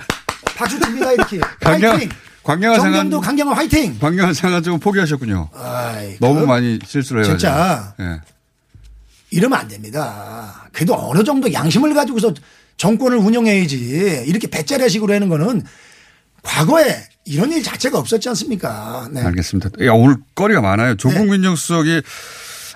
박수 0.55 0.79
칩니다 0.79 1.11
이렇게. 1.13 1.39
강경- 1.39 1.91
화이팅. 1.91 2.09
강경화 2.43 2.75
장관- 2.77 2.93
정경도 2.93 3.21
강경화 3.21 3.53
화이팅. 3.55 3.97
광경한 3.99 4.33
장관 4.33 4.61
좀 4.63 4.79
포기하셨군요. 4.79 5.49
아이, 5.53 6.17
너무 6.19 6.41
그- 6.41 6.45
많이 6.45 6.79
실수를 6.85 7.23
해가지고. 7.23 7.37
진짜. 7.37 7.95
예. 7.99 8.19
이러면 9.31 9.59
안 9.59 9.67
됩니다. 9.67 10.67
그래도 10.73 10.93
어느 11.09 11.23
정도 11.23 11.51
양심을 11.51 11.93
가지고서 11.93 12.33
정권을 12.77 13.17
운영해야지 13.17 14.23
이렇게 14.25 14.47
배짜라식으로 14.47 15.13
하는 15.13 15.29
거는 15.29 15.63
과거에 16.43 17.03
이런 17.25 17.51
일 17.51 17.61
자체가 17.63 17.99
없었지 17.99 18.29
않습니까? 18.29 19.07
네. 19.11 19.21
알겠습니다. 19.21 19.69
야, 19.85 19.91
오늘 19.93 20.17
거리가 20.35 20.61
많아요. 20.61 20.95
조국 20.95 21.27
민정수석이 21.29 22.01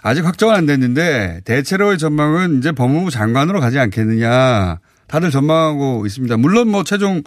아직 0.04 0.24
확정은 0.24 0.54
안 0.54 0.66
됐는데 0.68 1.42
대체로의 1.46 1.98
전망은 1.98 2.60
이제 2.60 2.72
법무부 2.72 3.10
장관으로 3.10 3.60
가지 3.60 3.80
않겠느냐. 3.80 4.80
다들 5.08 5.32
전망하고 5.32 6.06
있습니다. 6.06 6.38
물론 6.38 6.70
뭐 6.70 6.84
최종 6.84 7.24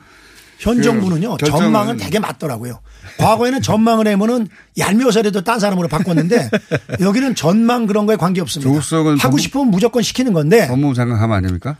현 0.58 0.82
정부는요 0.82 1.36
그 1.36 1.46
전망은 1.46 1.96
되게 1.96 2.18
맞더라고요. 2.18 2.80
과거에는 3.18 3.62
전망을 3.62 4.06
하면은 4.08 4.48
얄미워서라도 4.76 5.42
딴 5.42 5.58
사람으로 5.60 5.88
바꿨는데 5.88 6.50
여기는 7.00 7.34
전망 7.34 7.86
그런 7.86 8.06
거에 8.06 8.16
관계 8.16 8.40
없습니다. 8.40 8.68
조국 8.68 8.82
수석은 8.82 9.18
하고 9.18 9.38
싶으면 9.38 9.70
무조건 9.70 10.02
시키는 10.02 10.32
건데 10.32 10.68
법무부 10.68 10.94
장관 10.94 11.18
가면 11.18 11.36
안 11.36 11.42
됩니까? 11.44 11.76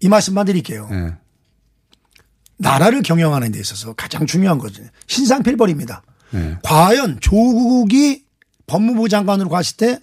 이 0.00 0.08
말씀만 0.08 0.46
드릴게요. 0.46 0.88
예. 0.92 1.14
나라를 2.58 3.02
경영하는 3.02 3.52
데 3.52 3.60
있어서 3.60 3.92
가장 3.94 4.26
중요한 4.26 4.58
것은 4.58 4.88
신상필벌입니다. 5.06 6.02
예. 6.34 6.58
과연 6.62 7.20
조국이 7.20 8.24
법무부 8.66 9.08
장관으로 9.08 9.48
갔을 9.48 9.76
때 9.76 10.00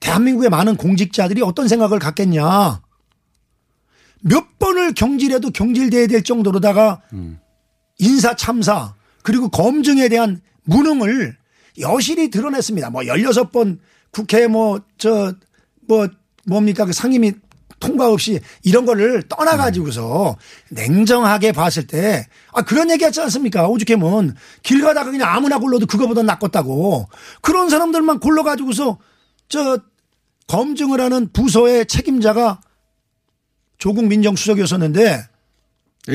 대한민국의 0.00 0.50
많은 0.50 0.76
공직자들이 0.76 1.42
어떤 1.42 1.66
생각을 1.68 1.98
갖겠냐. 1.98 2.80
몇 4.20 4.58
번을 4.58 4.94
경질해도 4.94 5.50
경질돼야 5.50 6.06
될 6.06 6.22
정도로다가 6.22 7.02
인사 7.98 8.34
참사 8.36 8.94
그리고 9.22 9.48
검증에 9.48 10.08
대한 10.08 10.40
무능을 10.64 11.36
여실히 11.80 12.30
드러냈습니다. 12.30 12.90
뭐 12.90 13.02
16번 13.02 13.78
국회 14.10 14.46
뭐 14.46 14.80
저 14.98 15.34
뭐 15.88 16.06
뭡니까 16.46 16.84
그 16.84 16.92
상임위 16.92 17.32
통과 17.80 18.10
없이 18.10 18.40
이런 18.62 18.84
거를 18.86 19.22
떠나가지고서 19.28 20.36
냉정하게 20.70 21.52
봤을 21.52 21.86
때, 21.86 22.26
아, 22.52 22.62
그런 22.62 22.90
얘기 22.90 23.04
하지 23.04 23.20
않습니까? 23.20 23.68
오죽하면 23.68 24.36
길 24.62 24.82
가다가 24.82 25.10
그냥 25.10 25.28
아무나 25.28 25.58
골라도 25.58 25.86
그거보다 25.86 26.22
낫겠다고. 26.22 27.08
그런 27.42 27.68
사람들만 27.68 28.20
골라가지고서 28.20 28.98
저 29.48 29.78
검증을 30.48 31.00
하는 31.00 31.30
부서의 31.32 31.86
책임자가 31.86 32.60
조국 33.78 34.06
민정수석이었었는데 34.06 35.22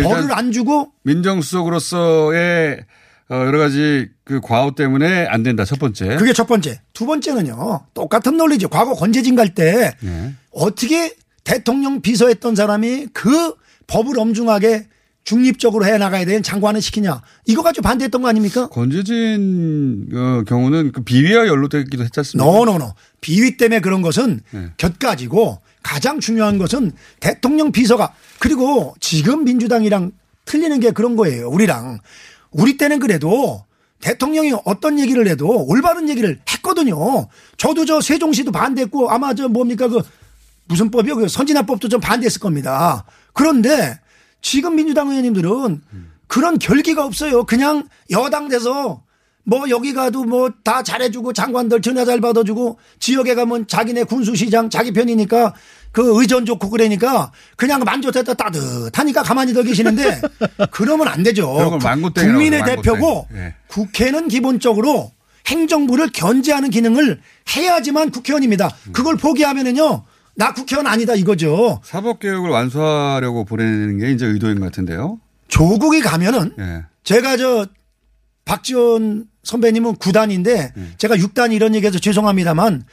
벌을 0.03 0.33
안 0.33 0.51
주고 0.51 0.91
민정수석으로서의 1.03 2.85
어, 3.29 3.35
여러 3.35 3.57
가지 3.57 4.09
그 4.25 4.41
과오 4.41 4.75
때문에 4.75 5.25
안 5.27 5.43
된다. 5.43 5.63
첫 5.63 5.79
번째. 5.79 6.17
그게 6.17 6.33
첫 6.33 6.45
번째. 6.45 6.81
두 6.93 7.05
번째는요. 7.05 7.85
똑같은 7.93 8.35
논리죠. 8.35 8.67
과거 8.67 8.93
권재진 8.93 9.35
갈때 9.35 9.95
네. 10.01 10.33
어떻게 10.51 11.15
대통령 11.43 12.01
비서했던 12.01 12.55
사람이 12.55 13.07
그 13.13 13.55
법을 13.87 14.17
엄중하게 14.17 14.87
중립적으로 15.23 15.85
해 15.85 15.97
나가야 15.97 16.25
되는 16.25 16.43
장관을 16.43 16.81
시키냐. 16.81 17.21
이거 17.45 17.63
가지고 17.63 17.83
반대했던 17.83 18.21
거 18.21 18.27
아닙니까? 18.27 18.67
권재진 18.67 20.09
어, 20.13 20.43
경우는 20.45 20.91
그 20.91 21.01
비위와 21.01 21.47
연루되기도 21.47 22.03
했지 22.03 22.19
않습니까? 22.19 22.45
노노노. 22.45 22.93
비위 23.21 23.55
때문에 23.55 23.79
그런 23.79 24.01
것은 24.01 24.41
네. 24.51 24.67
곁가지고 24.77 25.61
가장 25.81 26.19
중요한 26.19 26.57
것은 26.57 26.91
대통령 27.21 27.71
비서가 27.71 28.13
그리고 28.39 28.95
지금 28.99 29.45
민주당이랑 29.45 30.11
틀리는 30.45 30.79
게 30.81 30.91
그런 30.91 31.15
거예요. 31.15 31.49
우리랑. 31.49 31.99
우리 32.51 32.77
때는 32.77 32.99
그래도 32.99 33.63
대통령이 34.01 34.53
어떤 34.65 34.99
얘기를 34.99 35.27
해도 35.27 35.65
올바른 35.65 36.09
얘기를 36.09 36.39
했거든요. 36.49 37.27
저도 37.57 37.85
저 37.85 38.01
세종시도 38.01 38.51
반대했고 38.51 39.09
아마 39.09 39.33
저 39.33 39.47
뭡니까 39.47 39.87
그 39.87 40.01
무슨 40.73 40.89
법이요? 40.89 41.15
그 41.15 41.27
선진화법도 41.27 41.87
좀 41.87 42.01
반대했을 42.01 42.41
겁니다. 42.41 43.05
그런데 43.33 43.99
지금 44.41 44.75
민주당 44.75 45.09
의원님들은 45.09 45.81
그런 46.27 46.57
결기가 46.57 47.05
없어요. 47.05 47.43
그냥 47.45 47.87
여당 48.09 48.49
돼서 48.49 49.03
뭐 49.45 49.69
여기 49.69 49.93
가도 49.93 50.23
뭐 50.23 50.49
다 50.63 50.81
잘해주고 50.81 51.33
장관들 51.33 51.81
전화 51.81 52.05
잘 52.05 52.19
받아주고 52.21 52.79
지역에 52.99 53.35
가면 53.35 53.67
자기네 53.67 54.05
군수시장 54.05 54.69
자기 54.69 54.91
편이니까 54.93 55.53
그 55.91 56.19
의전 56.19 56.45
좋고 56.45 56.69
그러니까 56.69 57.31
그냥 57.57 57.81
만족했다 57.81 58.33
따뜻하니까 58.33 59.21
가만히 59.21 59.53
더 59.53 59.61
계시는데 59.61 60.21
그러면 60.71 61.07
안 61.09 61.21
되죠. 61.21 61.53
국민의 62.33 62.61
그래요, 62.61 62.75
대표고. 62.81 63.27
예. 63.35 63.53
국회는 63.67 64.27
기본적으로 64.29 65.11
행정부를 65.45 66.09
견제하는 66.13 66.69
기능을 66.71 67.19
해야지만 67.55 68.09
국회의원입니다. 68.11 68.69
그걸 68.93 69.17
포기하면은요. 69.17 70.05
나 70.35 70.53
국회의원 70.53 70.87
아니다 70.87 71.13
이거죠. 71.13 71.79
사법개혁을 71.83 72.49
완수하려고 72.49 73.45
보내는 73.45 73.99
게 73.99 74.11
이제 74.11 74.25
의도인 74.25 74.59
것 74.59 74.65
같은데요. 74.65 75.19
조국이 75.47 76.01
가면은 76.01 76.53
예. 76.59 76.85
제가 77.03 77.37
저 77.37 77.67
박지원 78.45 79.25
선배님은 79.43 79.95
9단인데 79.97 80.97
제가 80.97 81.15
6단 81.17 81.53
이런 81.53 81.75
얘기해서 81.75 81.99
죄송합니다만 81.99 82.83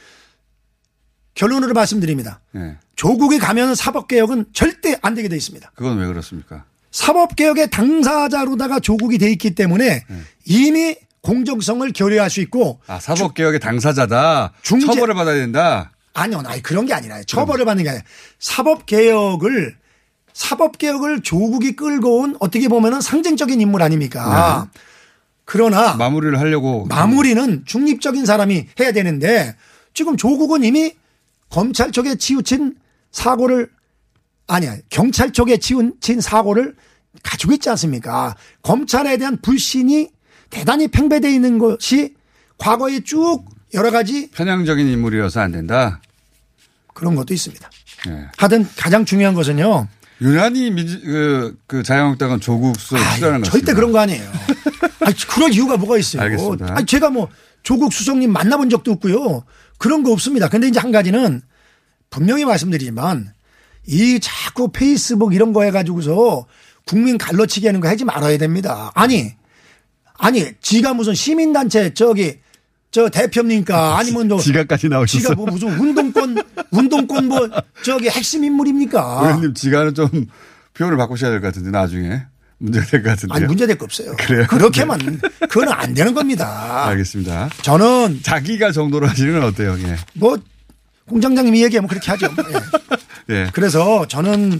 결론으로 1.33 1.73
말씀드립니다. 1.73 2.41
예. 2.55 2.77
조국이 2.95 3.39
가면 3.39 3.73
사법개혁은 3.73 4.45
절대 4.53 4.97
안 5.01 5.15
되게 5.15 5.27
돼 5.29 5.35
있습니다. 5.35 5.71
그건 5.75 5.97
왜 5.97 6.05
그렇습니까? 6.07 6.65
사법개혁의 6.91 7.71
당사자로다가 7.71 8.79
조국이 8.81 9.17
돼 9.17 9.31
있기 9.31 9.55
때문에 9.55 10.05
이미 10.45 10.95
공정성을 11.21 11.89
결여할 11.93 12.29
수 12.29 12.41
있고 12.41 12.81
아, 12.85 12.99
사법개혁의 12.99 13.59
당사자다. 13.61 14.53
중재- 14.61 14.87
처벌을 14.87 15.15
받아야 15.15 15.35
된다. 15.35 15.91
아니요, 16.13 16.43
아니 16.45 16.61
그런 16.61 16.85
게 16.85 16.93
아니라 16.93 17.21
처벌을 17.23 17.65
받는 17.65 17.83
게 17.83 17.89
아니라 17.89 18.03
사법 18.39 18.85
개혁을 18.85 19.77
사법 20.33 20.77
개혁을 20.77 21.21
조국이 21.23 21.75
끌고 21.75 22.19
온 22.21 22.35
어떻게 22.39 22.67
보면은 22.67 23.01
상징적인 23.01 23.59
인물 23.59 23.81
아닙니까? 23.81 24.69
그러나 25.45 25.95
마무리를 25.95 26.39
하려고. 26.39 26.85
마무리는 26.85 27.63
중립적인 27.65 28.25
사람이 28.25 28.67
해야 28.79 28.91
되는데 28.91 29.55
지금 29.93 30.15
조국은 30.15 30.63
이미 30.63 30.93
검찰 31.49 31.91
쪽에 31.91 32.15
치우친 32.15 32.75
사고를 33.11 33.69
아니야 34.47 34.77
경찰 34.89 35.33
쪽에 35.33 35.57
치우친 35.57 36.21
사고를 36.21 36.75
가지고 37.23 37.53
있지 37.53 37.69
않습니까? 37.69 38.35
검찰에 38.61 39.17
대한 39.17 39.41
불신이 39.41 40.09
대단히 40.49 40.87
팽배되어 40.87 41.29
있는 41.29 41.57
것이 41.57 42.15
과거에 42.57 43.01
쭉 43.01 43.43
여러 43.73 43.91
가지 43.91 44.29
편향적인 44.31 44.87
인물이어서 44.87 45.39
안 45.39 45.51
된다. 45.51 46.01
그런 46.93 47.15
것도 47.15 47.33
있습니다. 47.33 47.69
예. 48.09 48.27
하여튼 48.37 48.67
가장 48.75 49.05
중요한 49.05 49.33
것은요. 49.33 49.87
유난히 50.21 50.69
민주, 50.71 51.01
그, 51.01 51.57
그 51.65 51.83
자유한국당은 51.83 52.39
조국 52.39 52.79
수석을 52.79 53.03
싫어하는 53.15 53.41
것 53.41 53.51
절대. 53.51 53.73
그런 53.73 53.91
거 53.91 53.99
아니에요. 53.99 54.29
아니, 55.01 55.15
그럴 55.27 55.51
이유가 55.51 55.77
뭐가 55.77 55.97
있어요. 55.97 56.21
알겠습니다. 56.21 56.75
아니, 56.75 56.85
제가 56.85 57.09
뭐 57.09 57.27
조국 57.63 57.91
수석님 57.91 58.31
만나본 58.31 58.69
적도 58.69 58.91
없고요. 58.91 59.43
그런 59.77 60.03
거 60.03 60.11
없습니다. 60.11 60.47
근데 60.47 60.67
이제 60.67 60.79
한 60.79 60.91
가지는 60.91 61.41
분명히 62.11 62.45
말씀드리지만 62.45 63.33
이 63.87 64.19
자꾸 64.21 64.71
페이스북 64.71 65.33
이런 65.33 65.53
거 65.53 65.63
해가지고서 65.63 66.45
국민 66.85 67.17
갈라치기 67.17 67.65
하는 67.65 67.79
거 67.79 67.87
하지 67.87 68.05
말아야 68.05 68.37
됩니다. 68.37 68.91
아니, 68.93 69.33
아니, 70.13 70.51
지가 70.61 70.93
무슨 70.93 71.15
시민단체 71.15 71.95
저기 71.95 72.37
저 72.91 73.07
대표입니까? 73.09 73.97
아니면 73.97 74.27
뭐 74.27 74.39
지가까지 74.39 74.89
나오셨어. 74.89 75.19
지가 75.19 75.35
뭐 75.35 75.45
무슨 75.47 75.69
운동권 75.79 76.37
운동권 76.71 77.27
뭐 77.27 77.49
저기 77.83 78.09
핵심 78.09 78.43
인물입니까? 78.43 79.19
의원님 79.23 79.53
지가는 79.53 79.93
좀 79.93 80.09
표현을 80.73 80.97
바꾸셔야 80.97 81.31
될 81.31 81.39
것 81.41 81.47
같은데 81.47 81.71
나중에 81.71 82.23
문제가 82.57 82.85
될 82.87 83.01
것 83.03 83.09
같은데요. 83.11 83.35
아니 83.35 83.45
문제 83.45 83.65
될 83.65 83.77
거 83.77 83.85
없어요. 83.85 84.13
그래요? 84.17 84.45
그렇게만 84.47 85.21
그건 85.49 85.69
안 85.69 85.93
되는 85.93 86.13
겁니다. 86.13 86.85
알겠습니다. 86.87 87.49
저는 87.61 88.19
자기가 88.23 88.71
정도로 88.73 89.07
하시는 89.07 89.33
건 89.39 89.43
어때요? 89.49 89.77
예. 89.79 89.95
뭐 90.13 90.37
공장장님이 91.07 91.63
얘기하면 91.63 91.87
그렇게 91.87 92.11
하죠. 92.11 92.27
예. 93.29 93.33
예. 93.35 93.49
그래서 93.53 94.05
저는 94.07 94.59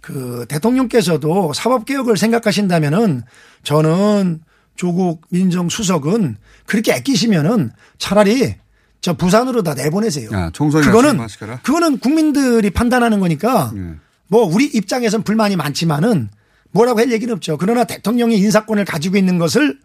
그 0.00 0.44
대통령께서도 0.48 1.52
사법 1.52 1.84
개혁을 1.84 2.16
생각하신다면은 2.16 3.22
저는 3.62 4.40
조국 4.84 5.20
민정수석은 5.28 6.38
그렇게 6.64 6.90
아끼시면은 6.94 7.70
차라리 7.98 8.54
저 9.02 9.12
부산으로 9.14 9.62
다 9.62 9.74
내보내세요. 9.74 10.30
아, 10.32 10.48
총선이 10.54 10.86
그거는? 10.86 11.18
그거는 11.62 11.98
국민들이 11.98 12.70
판단하는 12.70 13.20
거니까 13.20 13.70
예. 13.76 13.96
뭐 14.28 14.44
우리 14.44 14.64
입장에선 14.64 15.22
불만이 15.22 15.56
많지만은 15.56 16.30
뭐라고 16.70 16.98
할 17.00 17.12
얘기는 17.12 17.30
없죠. 17.34 17.58
그러나 17.58 17.84
대통령이 17.84 18.38
인사권을 18.38 18.86
가지고 18.86 19.18
있는 19.18 19.36
것을 19.36 19.78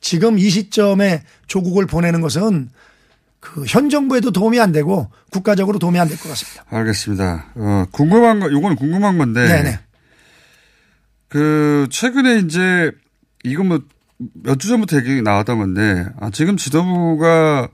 지금 0.00 0.38
이 0.38 0.48
시점에 0.48 1.22
조국을 1.46 1.84
보내는 1.84 2.22
것은 2.22 2.70
그 3.40 3.64
현 3.66 3.90
정부에도 3.90 4.30
도움이 4.30 4.58
안 4.58 4.72
되고 4.72 5.10
국가적으로 5.30 5.78
도움이 5.78 6.00
안 6.00 6.08
될 6.08 6.16
것 6.16 6.30
같습니다. 6.30 6.64
알겠습니다. 6.70 7.52
어, 7.56 7.84
궁금한 7.92 8.40
거, 8.40 8.50
요거는 8.50 8.76
궁금한 8.76 9.18
건데. 9.18 9.46
네네. 9.46 9.78
그, 11.28 11.86
최근에 11.90 12.38
이제, 12.38 12.90
이거 13.44 13.62
뭐, 13.62 13.80
몇 14.18 14.58
주 14.58 14.68
전부터 14.68 14.96
얘기 14.98 15.22
나왔던 15.22 15.58
건데, 15.58 16.06
아, 16.20 16.30
지금 16.30 16.56
지도부가, 16.56 17.68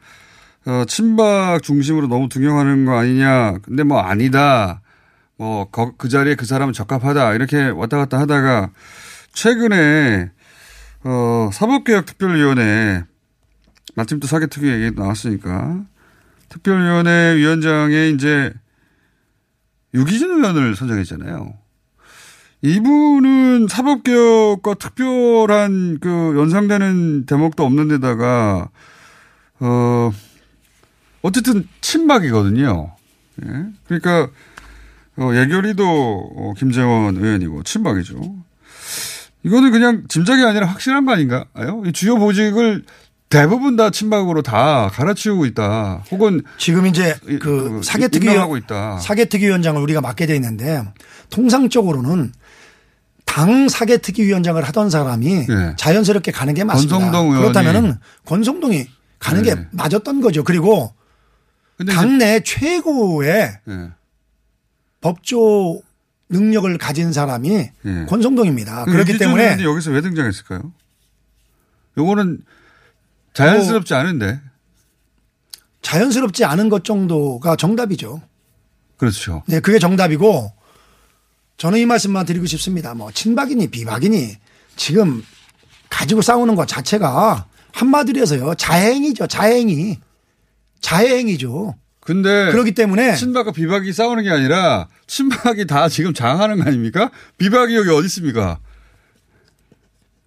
어, 0.67 0.85
친박 0.87 1.63
중심으로 1.63 2.07
너무 2.09 2.29
등용하는 2.29 2.85
거 2.85 2.99
아니냐. 2.99 3.59
근데 3.63 3.83
뭐 3.83 4.01
아니다. 4.01 4.81
뭐, 5.37 5.69
거- 5.71 5.95
그 5.97 6.09
자리에 6.09 6.35
그 6.37 6.47
사람은 6.47 6.73
적합하다. 6.75 7.35
이렇게 7.35 7.69
왔다 7.69 7.97
갔다 7.99 8.19
하다가, 8.21 8.71
최근에, 9.33 10.31
어, 11.05 11.51
사법개혁특별위원회, 11.53 13.05
마침 13.95 14.21
또 14.21 14.27
사개특위 14.27 14.69
얘기 14.71 14.97
나왔으니까, 14.97 15.85
특별위원회 16.51 17.37
위원장에 17.37 18.09
이제 18.11 18.53
유기준 19.95 20.31
의원을 20.31 20.77
선정했잖아요. 20.77 21.53
이분은 22.65 23.69
사법개혁과 23.69 24.75
특별한 24.75 25.99
그 26.01 26.35
연상되는 26.39 27.27
대목도 27.27 27.63
없는 27.63 27.89
데다가, 27.89 28.71
어, 29.61 30.11
어쨌든 31.21 31.69
친박이거든요. 31.83 32.91
예. 33.45 33.49
그러니까, 33.87 34.31
어, 35.19 35.31
예결위도 35.35 35.85
어, 35.87 36.55
김재원 36.57 37.19
의원이고 37.19 37.65
친박이죠. 37.65 38.19
이거는 39.43 39.71
그냥 39.71 40.05
짐작이 40.09 40.43
아니라 40.43 40.67
확실한 40.67 41.05
거 41.05 41.13
아닌가요? 41.13 41.45
이 41.85 41.93
주요 41.93 42.17
보직을 42.17 42.85
대부분 43.29 43.77
다 43.77 43.91
친박으로 43.91 44.41
다 44.41 44.89
갈아치우고 44.91 45.45
있다. 45.47 46.03
혹은 46.11 46.41
지금 46.57 46.87
이제 46.87 47.15
이- 47.29 47.39
그그 47.39 47.83
사개특위 47.83 48.25
임명하고 48.25 48.57
있다. 48.57 48.99
사개특위 49.01 49.45
위원장을 49.49 49.79
우리가 49.83 50.01
맡게 50.01 50.25
돼 50.25 50.35
있는데 50.37 50.83
통상적으로는 51.29 52.33
당 53.35 53.69
사개특위 53.69 54.29
위원장을 54.29 54.63
하던 54.63 54.91
사람이 54.91 55.47
네. 55.49 55.75
자연스럽게 55.77 56.31
가는 56.31 56.55
게 56.55 56.63
맞습니다. 56.63 57.11
그렇다면은 57.11 57.99
권성동이 58.27 58.87
가는 59.19 59.43
네. 59.43 59.57
게 59.57 59.67
맞았던 59.73 60.21
거죠. 60.21 60.45
그리고 60.45 60.95
당내 61.91 62.45
최고의 62.45 63.59
예. 63.69 63.91
법조 65.01 65.83
능력을 66.29 66.79
가진 66.79 67.13
사람이 67.13 67.51
예. 67.87 68.07
권성동입니다. 68.09 68.85
그 68.85 68.93
그렇기 68.93 69.19
때문에 69.19 69.65
여기서 69.65 69.91
왜 69.91 70.01
등장했을까요? 70.01 70.73
요거는 71.99 72.39
자연스럽지 73.33 73.95
뭐 73.95 74.01
않은데. 74.01 74.41
자연스럽지 75.83 76.45
않은 76.45 76.69
것 76.69 76.85
정도가 76.85 77.57
정답이죠. 77.57 78.23
그렇죠. 78.97 79.43
네, 79.49 79.59
그게 79.59 79.81
정답이고 79.81 80.53
저는 81.57 81.79
이 81.79 81.87
말씀만 81.87 82.27
드리고 82.27 82.47
싶습니다. 82.47 82.95
뭐 82.95 83.11
친박이니 83.13 83.69
비박이니 83.69 84.37
지금 84.77 85.25
가지고 85.89 86.23
싸우는 86.23 86.57
것 86.57 86.67
자체가 86.67 87.47
한마디로 87.73 88.21
해서요. 88.21 88.55
자행이죠. 88.55 89.27
자행이. 89.27 89.99
자행이죠. 90.81 91.77
근데 92.01 92.51
그렇기 92.51 92.73
때문에 92.73 93.15
친박과 93.17 93.53
비박이 93.53 93.93
싸우는 93.93 94.25
게 94.25 94.31
아니라 94.31 94.89
친박이 95.07 95.67
다 95.67 95.89
지금 95.89 96.13
장하는 96.13 96.59
거 96.59 96.65
아닙니까? 96.65 97.11
비박이 97.39 97.75
여기 97.75 97.89
어디 97.89 98.07
있습니까? 98.07 98.59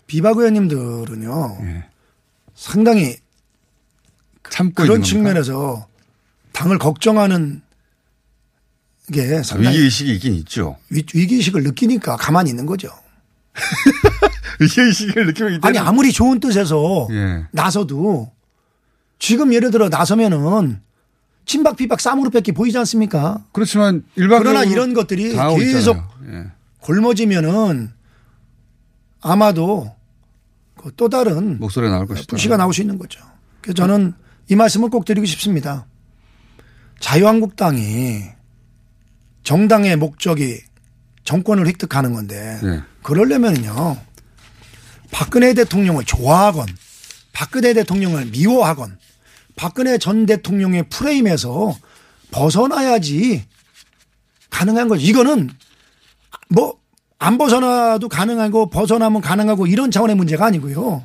비박 0.08 0.38
의원님들은요 0.38 1.58
예. 1.62 1.86
상당히 2.56 3.18
참고 4.50 4.84
그런? 4.84 5.04
측면에서 5.04 5.86
당을 6.54 6.80
걱정하는 6.80 7.62
게 9.12 9.38
아, 9.38 9.44
상당히 9.44 9.76
위기 9.76 9.86
의식이 9.86 10.14
있긴 10.16 10.34
있죠. 10.36 10.78
위, 10.90 11.04
위기의식을 11.14 11.64
느끼니까 11.64 12.18
가만히 12.18 12.50
있는 12.50 12.66
거죠. 12.66 12.90
위기 14.60 14.82
의식을 14.82 15.28
느끼면 15.28 15.54
이때 15.54 15.68
아니 15.68 15.78
아무리 15.78 16.12
좋은 16.12 16.40
뜻에서 16.40 17.08
예. 17.12 17.46
나서도 17.52 18.32
지금 19.20 19.54
예를 19.54 19.72
들어 19.72 19.90
나서면은 19.90 20.82
친박 21.46 21.78
비박 21.78 22.02
쌈으로밖에 22.02 22.52
보이지 22.52 22.78
않습니까? 22.80 23.44
그렇지만 23.54 24.04
일반적으로 24.16 24.52
그러나 24.52 24.70
이런 24.70 24.94
것들이 24.94 25.34
계속. 25.34 25.98
예. 26.30 26.52
골머지면은 26.82 27.92
아마도 29.22 29.94
그또 30.76 31.10
다른 31.10 31.60
목소리가 31.60 31.94
나올 31.94 32.08
것이다. 32.08 32.28
불씨가 32.30 32.58
나올 32.58 32.74
수 32.74 32.82
있는 32.82 32.98
거죠. 32.98 33.22
그래서 33.62 33.76
저는 33.76 34.14
이 34.50 34.56
말씀을 34.56 34.90
꼭 34.90 35.06
드리고 35.06 35.26
싶습니다. 35.26 35.86
자유한국당이 37.00 38.37
정당의 39.48 39.96
목적이 39.96 40.62
정권을 41.24 41.68
획득하는 41.68 42.14
건데 42.14 42.60
네. 42.62 42.82
그러려면요 43.04 43.98
박근혜 45.12 45.54
대통령을 45.54 46.04
좋아하건 46.04 46.68
박근혜 47.32 47.74
대통령을 47.74 48.26
미워하건 48.26 48.98
박근혜 49.56 49.98
전 49.98 50.26
대통령의 50.26 50.90
프레임에서 50.90 51.76
벗어나야지 52.32 53.46
가능한 54.50 54.88
거죠. 54.88 55.06
이거는 55.06 55.50
뭐 56.50 56.78
안 57.20 57.38
벗어나도 57.38 58.10
가능하고 58.10 58.70
벗어나면 58.70 59.22
가능하고 59.22 59.68
이런 59.68 59.90
차원의 59.92 60.16
문제가 60.16 60.46
아니고요. 60.46 61.04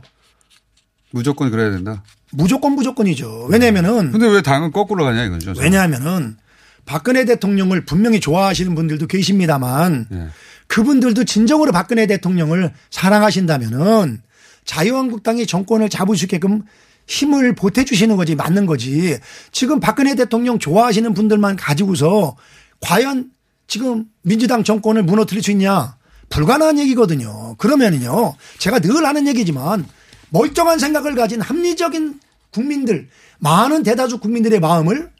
무조건 1.10 1.50
그래야 1.50 1.70
된다. 1.70 2.02
무조건 2.30 2.72
무조건이죠. 2.72 3.46
왜냐면은 3.50 4.10
근데 4.12 4.26
왜 4.26 4.42
당은 4.42 4.72
거꾸로 4.72 5.04
가냐 5.04 5.24
이거죠. 5.24 5.54
왜냐하면은 5.58 6.36
박근혜 6.84 7.24
대통령을 7.24 7.84
분명히 7.84 8.20
좋아하시는 8.20 8.74
분들도 8.74 9.06
계십니다만 9.06 10.06
예. 10.12 10.28
그분들도 10.66 11.24
진정으로 11.24 11.72
박근혜 11.72 12.06
대통령을 12.06 12.72
사랑하신다면은 12.90 14.22
자유한국당이 14.64 15.46
정권을 15.46 15.88
잡을 15.88 16.16
수 16.16 16.24
있게끔 16.24 16.62
힘을 17.06 17.54
보태주시는 17.54 18.16
거지 18.16 18.34
맞는 18.34 18.66
거지. 18.66 19.18
지금 19.50 19.80
박근혜 19.80 20.14
대통령 20.14 20.58
좋아하시는 20.58 21.12
분들만 21.14 21.56
가지고서 21.56 22.36
과연 22.80 23.30
지금 23.66 24.06
민주당 24.22 24.64
정권을 24.64 25.02
무너뜨릴 25.02 25.42
수 25.42 25.50
있냐? 25.50 25.96
불가능한 26.30 26.78
얘기거든요. 26.78 27.54
그러면은요. 27.56 28.34
제가 28.58 28.78
늘 28.78 29.04
하는 29.04 29.26
얘기지만 29.26 29.86
멀쩡한 30.30 30.78
생각을 30.78 31.14
가진 31.14 31.40
합리적인 31.40 32.20
국민들, 32.50 33.08
많은 33.38 33.82
대다수 33.82 34.18
국민들의 34.18 34.60
마음을 34.60 35.11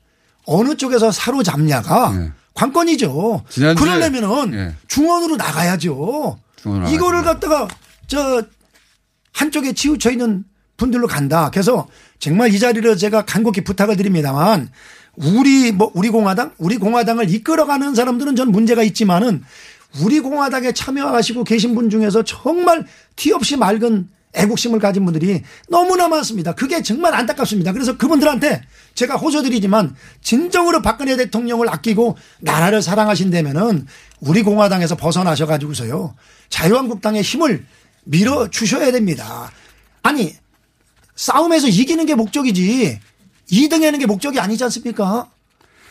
어느 0.46 0.76
쪽에서 0.76 1.11
사로잡냐가 1.11 2.12
네. 2.12 2.33
관건이죠. 2.55 3.44
그러려면은 3.76 4.55
예. 4.55 4.74
중원으로 4.88 5.37
나가야죠. 5.37 6.38
중원으로 6.57 6.90
이거를 6.90 7.22
나가야죠. 7.22 7.40
갖다가 7.40 7.68
저 8.07 8.42
한쪽에 9.33 9.72
치우쳐 9.72 10.11
있는 10.11 10.44
분들로 10.76 11.07
간다. 11.07 11.50
그래서 11.50 11.88
정말 12.18 12.52
이 12.52 12.59
자리를 12.59 12.96
제가 12.96 13.24
간곡히 13.24 13.62
부탁을 13.62 13.96
드립니다만 13.96 14.68
우리 15.16 15.72
뭐 15.72 15.90
우리 15.94 16.11
공화당 16.11 16.52
우리 16.59 16.76
공화당을 16.76 17.31
이끌어가는 17.31 17.94
사람들은 17.94 18.37
전 18.37 18.50
문제가 18.50 18.83
있지만은 18.83 19.42
우리 20.00 20.20
공화당에 20.20 20.72
참여하시고 20.72 21.44
계신 21.44 21.74
분 21.74 21.90
중에서 21.90 22.22
정말 22.24 22.87
티 23.16 23.33
없이 23.33 23.57
맑은 23.57 24.09
애국심을 24.35 24.79
가진 24.79 25.05
분들이 25.05 25.42
너무나 25.68 26.09
많습니다. 26.09 26.55
그게 26.55 26.83
정말 26.83 27.14
안타깝습니다. 27.14 27.73
그래서 27.73 27.97
그분들한테 27.97 28.62
제가 28.95 29.16
호소드리지만 29.16 29.95
진정으로 30.23 30.81
박근혜 30.83 31.16
대통령을 31.16 31.68
아끼고 31.68 32.16
나라를 32.40 32.83
사랑하신다면은 32.83 33.87
우리 34.21 34.42
공화당에서 34.42 34.97
벗어나셔 34.97 35.47
가지고서요. 35.47 36.14
자유한국당의 36.49 37.23
힘을 37.23 37.64
밀어 38.05 38.49
주셔야 38.49 38.90
됩니다. 38.90 39.51
아니 40.03 40.35
싸움에서 41.14 41.68
이기는 41.68 42.05
게 42.07 42.14
목적이지 42.14 43.01
2등하는 43.51 43.99
게 43.99 44.07
목적이 44.07 44.40
아니지 44.40 44.64
않습니까? 44.64 45.31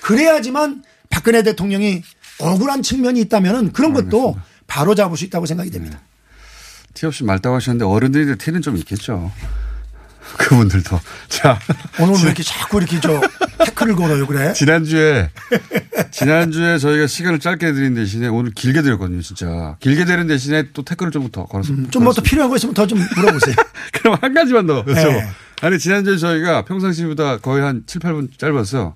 그래야지만 0.01 0.83
박근혜 1.09 1.43
대통령이 1.43 2.01
억울한 2.39 2.81
측면이 2.81 3.19
있다면은 3.21 3.71
그런 3.71 3.93
것도 3.93 4.35
바로 4.65 4.95
잡을 4.95 5.15
수 5.15 5.25
있다고 5.25 5.45
생각이 5.45 5.69
됩니다. 5.69 6.01
티 6.93 7.05
없이 7.05 7.23
맑다고 7.23 7.55
하셨는데 7.55 7.85
어른들이 7.85 8.37
티는 8.37 8.61
좀 8.61 8.77
있겠죠. 8.77 9.31
그분들도. 10.37 10.99
자. 11.27 11.59
오늘 11.99 12.13
왜 12.15 12.21
이렇게 12.27 12.43
자꾸 12.43 12.77
이렇게 12.77 12.99
저 13.01 13.19
태클을 13.65 13.95
걸어요 13.95 14.25
그래? 14.27 14.53
지난주에, 14.53 15.29
지난주에 16.11 16.77
저희가 16.77 17.07
시간을 17.07 17.39
짧게 17.39 17.73
드린 17.73 17.95
대신에 17.95 18.27
오늘 18.27 18.51
길게 18.51 18.81
드렸거든요, 18.81 19.21
진짜. 19.21 19.75
길게 19.79 20.05
드린 20.05 20.27
대신에 20.27 20.69
또 20.73 20.83
태클을 20.83 21.11
좀 21.11 21.31
더 21.31 21.45
걸어서. 21.45 21.73
좀뭐 21.91 22.13
더 22.13 22.21
필요한 22.21 22.49
거 22.49 22.55
있으면 22.55 22.73
더 22.73 22.85
좀 22.85 22.99
물어보세요. 23.15 23.55
그럼 23.93 24.17
한 24.21 24.33
가지만 24.33 24.67
더. 24.67 24.83
그렇죠. 24.85 25.11
네. 25.11 25.27
아니, 25.61 25.77
지난주에 25.79 26.17
저희가 26.17 26.65
평상시보다 26.65 27.37
거의 27.37 27.63
한 27.63 27.83
7, 27.85 28.01
8분 28.01 28.29
짧았어. 28.37 28.95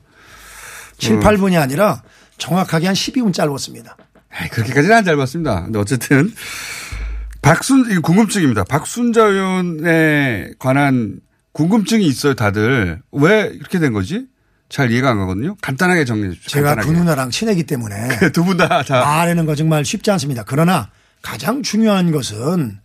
7, 0.97 1.19
8분이 1.19 1.59
아니라 1.61 2.01
정확하게 2.37 2.87
한 2.87 2.95
12분 2.95 3.33
짧았습니다. 3.33 3.97
에이, 4.41 4.49
그렇게까지는 4.49 4.95
안 4.97 5.03
짧았습니다. 5.05 5.63
근데 5.65 5.79
어쨌든 5.79 6.33
박순 7.45 7.85
이거 7.91 8.01
궁금증입니다. 8.01 8.63
박순자 8.63 9.23
의원에 9.23 10.49
관한 10.57 11.19
궁금증이 11.51 12.05
있어요, 12.07 12.33
다들. 12.33 13.01
왜 13.11 13.51
이렇게 13.53 13.79
된 13.79 13.93
거지? 13.93 14.25
잘 14.67 14.91
이해가 14.91 15.11
안 15.11 15.19
가거든요. 15.19 15.55
간단하게 15.61 16.05
정리해 16.05 16.29
주십시오. 16.33 16.59
제가 16.59 16.75
그 16.75 16.89
누나랑 16.89 17.29
친하기 17.29 17.63
때문에 17.63 18.07
두 18.33 18.43
분 18.43 18.57
다 18.57 18.81
다. 18.83 18.99
말하는 19.01 19.45
거 19.45 19.53
정말 19.55 19.85
쉽지 19.85 20.09
않습니다. 20.11 20.43
그러나 20.45 20.89
가장 21.21 21.61
중요한 21.61 22.11
것은 22.11 22.79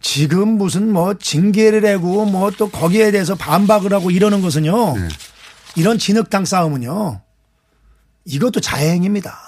지금 0.00 0.48
무슨 0.48 0.90
뭐 0.92 1.14
징계를 1.14 1.84
하고 1.86 2.24
뭐 2.24 2.50
또 2.52 2.70
거기에 2.70 3.10
대해서 3.10 3.34
반박을 3.34 3.92
하고 3.92 4.10
이러는 4.10 4.40
것은요. 4.40 4.96
네. 4.96 5.08
이런 5.76 5.98
진흙탕 5.98 6.46
싸움은요. 6.46 7.20
이것도 8.24 8.60
자행입니다. 8.60 9.45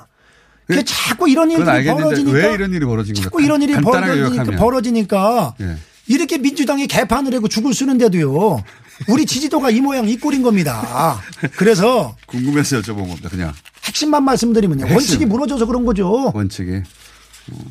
그 0.69 0.85
자꾸 0.85 1.29
이런 1.29 1.51
일이 1.51 1.65
벌어지니까 1.65 2.31
왜 2.33 2.53
이런 2.53 2.73
일이 2.73 2.85
벌어진 2.85 3.15
겁니까? 3.15 3.25
자꾸 3.25 3.43
이런 3.43 3.63
일이 3.63 3.75
벌어지니까. 3.75 4.57
벌어지니까 4.57 5.55
예. 5.61 5.77
이렇게 6.07 6.39
민주당이 6.39 6.87
개판을 6.87 7.35
하고 7.35 7.49
죽을 7.49 7.73
쓰는데도요. 7.73 8.63
우리 9.09 9.25
지지도가 9.25 9.71
이 9.71 9.81
모양 9.81 10.09
이 10.09 10.19
꼴인 10.19 10.43
겁니다. 10.43 11.21
그래서 11.57 12.17
궁금해서 12.27 12.81
여쭤본 12.81 12.97
겁니다. 13.09 13.29
그냥 13.31 13.53
핵심만 13.85 14.23
말씀드리면요. 14.25 14.85
핵심. 14.85 14.97
원칙이 14.97 15.27
무너져서 15.27 15.65
그런 15.67 15.87
거죠. 15.87 16.33
원칙이. 16.35 16.83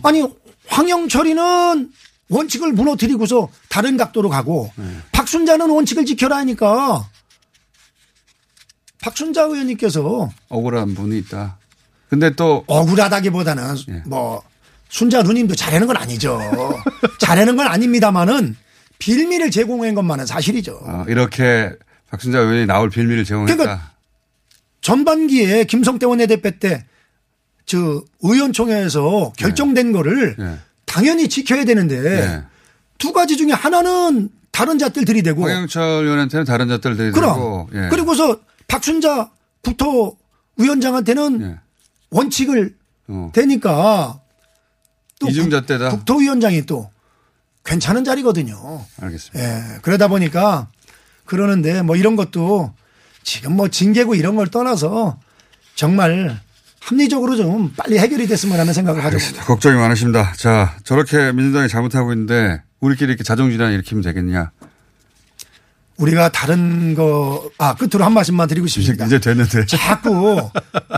아니 0.04 0.24
황영철이는 0.68 1.92
원칙을 2.30 2.74
무너뜨리고서 2.74 3.50
다른 3.70 3.96
각도로 3.96 4.30
가고 4.30 4.72
네. 4.76 4.86
박순자는 5.12 5.70
원칙을 5.70 6.06
지켜라 6.06 6.38
하니까 6.38 7.08
박순자 9.02 9.44
의원님께서 9.44 10.30
억울한 10.50 10.96
분이 10.96 11.20
있다. 11.20 11.58
근데 12.10 12.30
또 12.32 12.64
억울하다기보다는 12.68 13.76
예. 13.90 14.04
뭐 14.06 14.42
순자 14.90 15.24
누님도 15.24 15.56
잘하는 15.56 15.88
건 15.88 15.98
아니죠. 15.98 16.40
잘하는 17.20 17.58
건 17.58 17.68
아닙니다만은 17.68 18.56
빌미를 19.00 19.52
제공한 19.52 19.94
것만은 19.96 20.26
사실이죠. 20.26 20.80
어, 20.84 21.06
이렇게 21.08 21.74
박순자 22.10 22.40
의원이 22.40 22.66
나올 22.66 22.90
빌미를 22.90 23.26
제공했다. 23.26 23.56
그러니까 23.58 23.92
전반기에 24.82 25.66
김성태 25.66 26.06
원내대표 26.06 26.52
때 26.60 26.86
저 27.68 28.02
의원총회에서 28.22 29.34
결정된 29.38 29.92
거를 29.92 30.36
예. 30.40 30.58
당연히 30.86 31.28
지켜야 31.28 31.66
되는데 31.66 31.98
예. 32.22 32.44
두 32.98 33.12
가지 33.12 33.36
중에 33.38 33.52
하나는 33.52 34.30
다른 34.52 34.80
잣들 34.80 35.04
들이대고 35.06 35.44
황영철 35.44 36.06
의원한테는 36.06 36.46
다른 36.46 36.70
잣들을 36.70 36.96
들이대고 36.96 37.68
그럼 37.68 37.68
예. 37.86 37.90
그리고서 37.90 38.40
박순자 38.70 39.30
국토위원장한테는 39.64 41.42
예. 41.42 41.60
원칙을 42.10 42.76
어. 43.08 43.32
대니까 43.34 44.20
또 45.20 45.28
이중잣대다. 45.30 45.90
국, 45.90 46.06
토위원장이 46.06 46.66
또 46.66 46.90
괜찮은 47.64 48.04
자리거든요. 48.04 48.86
알겠습니다. 49.02 49.40
예. 49.40 49.80
그러다 49.82 50.08
보니까 50.08 50.70
그러는데 51.26 51.82
뭐 51.82 51.96
이런 51.96 52.16
것도 52.16 52.74
지금 53.24 53.58
뭐 53.58 53.68
징계고 53.68 54.16
이런 54.16 54.36
걸 54.36 54.48
떠나서 54.48 55.20
정말 55.76 56.40
합리적으로 56.80 57.36
좀 57.36 57.74
빨리 57.76 58.00
해결이 58.00 58.28
됐으면 58.28 58.60
하는 58.60 58.74
생각을 58.74 59.02
알겠습니다. 59.02 59.44
걱정이 59.44 59.78
많으십니다. 59.78 60.34
자, 60.38 60.78
저렇게 60.84 61.34
민주당이 61.34 61.68
잘못하고 61.68 62.14
있는데 62.14 62.62
우리끼리 62.80 63.10
이렇게 63.10 63.24
자정질환 63.24 63.74
일으키면 63.74 64.04
되겠냐. 64.04 64.52
우리가 65.98 66.30
다른 66.30 66.94
거, 66.94 67.50
아, 67.58 67.74
끝으로 67.76 68.06
한 68.06 68.14
말씀만 68.14 68.48
드리고 68.48 68.68
싶습니다. 68.68 69.06
이제 69.06 69.20
됐는데. 69.20 69.66
자꾸 69.66 70.50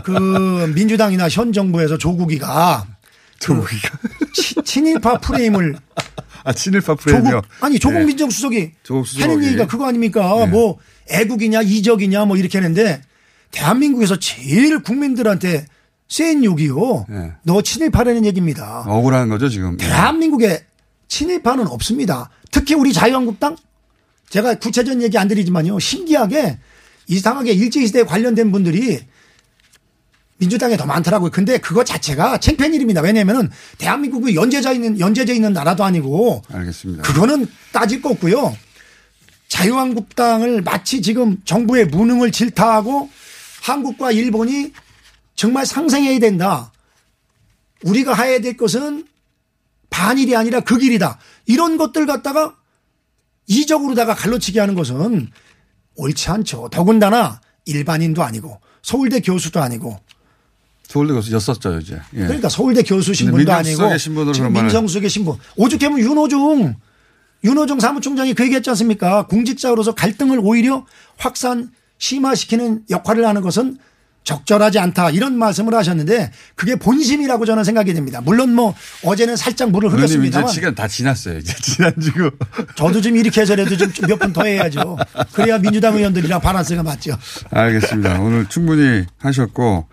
그 0.04 0.70
민주당이나 0.74 1.28
현 1.28 1.52
정부에서 1.52 1.96
조국이가 1.96 2.86
조국이가. 3.38 3.98
그 4.54 4.62
친일파 4.62 5.18
프레임을 5.18 5.76
아, 6.44 6.52
친일파 6.52 6.94
프레임이요? 6.96 7.30
조국, 7.30 7.46
아니, 7.60 7.78
조국 7.78 7.98
네. 8.00 8.04
민정수석이 8.06 8.72
조국. 8.82 9.06
하는 9.20 9.42
얘기가 9.44 9.66
그거 9.66 9.86
아닙니까? 9.86 10.20
네. 10.44 10.46
뭐 10.46 10.78
애국이냐 11.08 11.62
이적이냐 11.62 12.26
뭐 12.26 12.36
이렇게 12.36 12.58
하는데 12.58 13.00
대한민국에서 13.50 14.16
제일 14.18 14.82
국민들한테 14.82 15.66
센 16.08 16.44
욕이요. 16.44 17.06
네. 17.08 17.32
너 17.42 17.62
친일파라는 17.62 18.24
얘기입니다. 18.26 18.84
억울한 18.86 19.28
거죠, 19.28 19.48
지금. 19.48 19.76
대한민국에 19.78 20.64
친일파는 21.08 21.66
없습니다. 21.68 22.30
특히 22.50 22.74
우리 22.74 22.92
자유한국당 22.92 23.56
제가 24.30 24.54
구체적인 24.54 25.02
얘기 25.02 25.18
안 25.18 25.28
드리지만요. 25.28 25.78
신기하게 25.78 26.58
이상하게 27.08 27.52
일제시대에 27.52 28.04
관련된 28.04 28.50
분들이 28.50 29.00
민주당에 30.38 30.76
더 30.76 30.86
많더라고요. 30.86 31.30
근데 31.30 31.58
그거 31.58 31.84
자체가 31.84 32.38
창피한 32.38 32.72
일입니다. 32.72 33.02
왜냐면은 33.02 33.50
대한민국이 33.76 34.34
연재자 34.34 34.72
있는, 34.72 34.98
연재자 34.98 35.34
있는 35.34 35.52
나라도 35.52 35.84
아니고 35.84 36.42
알겠습니다. 36.50 37.02
그거는 37.02 37.46
따질 37.72 38.00
거 38.00 38.10
없고요. 38.10 38.56
자유한국당을 39.48 40.62
마치 40.62 41.02
지금 41.02 41.36
정부의 41.44 41.86
무능을 41.86 42.32
질타하고 42.32 43.10
한국과 43.62 44.12
일본이 44.12 44.72
정말 45.34 45.66
상생해야 45.66 46.18
된다. 46.20 46.72
우리가 47.82 48.14
해야 48.14 48.40
될 48.40 48.56
것은 48.56 49.06
반일이 49.90 50.36
아니라 50.36 50.60
극일이다. 50.60 51.18
이런 51.46 51.76
것들 51.76 52.06
갖다가 52.06 52.54
이적으로다가 53.50 54.14
갈라치기 54.14 54.60
하는 54.60 54.74
것은 54.74 55.28
옳지 55.96 56.30
않죠. 56.30 56.68
더군다나 56.70 57.40
일반인도 57.66 58.22
아니고 58.22 58.60
서울대 58.80 59.20
교수도 59.20 59.60
아니고 59.60 59.98
서울대 60.84 61.12
교수였었죠, 61.14 61.78
이제. 61.80 62.00
예. 62.14 62.20
그러니까 62.20 62.48
서울대 62.48 62.82
교수 62.82 63.12
신분도 63.12 63.52
아니고 63.52 63.96
지금 64.32 64.52
민정수석의 64.52 65.10
신분. 65.10 65.36
오죽하면 65.56 65.98
윤호중 65.98 66.74
윤호중 67.42 67.80
사무총장이 67.80 68.34
그 68.34 68.44
얘기했지 68.44 68.70
않습니까? 68.70 69.26
공직자로서 69.26 69.94
갈등을 69.94 70.40
오히려 70.42 70.86
확산 71.16 71.70
심화시키는 71.98 72.84
역할을 72.88 73.26
하는 73.26 73.42
것은 73.42 73.78
적절하지 74.22 74.78
않다 74.78 75.10
이런 75.10 75.36
말씀을 75.38 75.74
하셨는데 75.74 76.30
그게 76.54 76.76
본심이라고 76.76 77.46
저는 77.46 77.64
생각이 77.64 77.94
됩니다. 77.94 78.20
물론 78.20 78.54
뭐 78.54 78.74
어제는 79.04 79.34
살짝 79.36 79.70
물을 79.70 79.88
의원님 79.88 80.04
이제 80.06 80.14
흘렸습니다만 80.18 80.48
시간 80.52 80.74
다 80.74 80.86
지났어요. 80.86 81.38
이제 81.38 81.54
지난주고. 81.60 82.30
저도 82.76 83.00
좀 83.00 83.16
이렇게 83.16 83.40
해서라도 83.40 83.76
좀 83.76 83.90
몇 84.08 84.18
분 84.18 84.32
더 84.32 84.44
해야죠. 84.44 84.96
그래야 85.32 85.58
민주당 85.58 85.96
의원들이랑 85.96 86.40
바란스가 86.40 86.82
맞죠. 86.82 87.16
알겠습니다. 87.50 88.20
오늘 88.20 88.46
충분히 88.48 89.04
하셨고, 89.18 89.88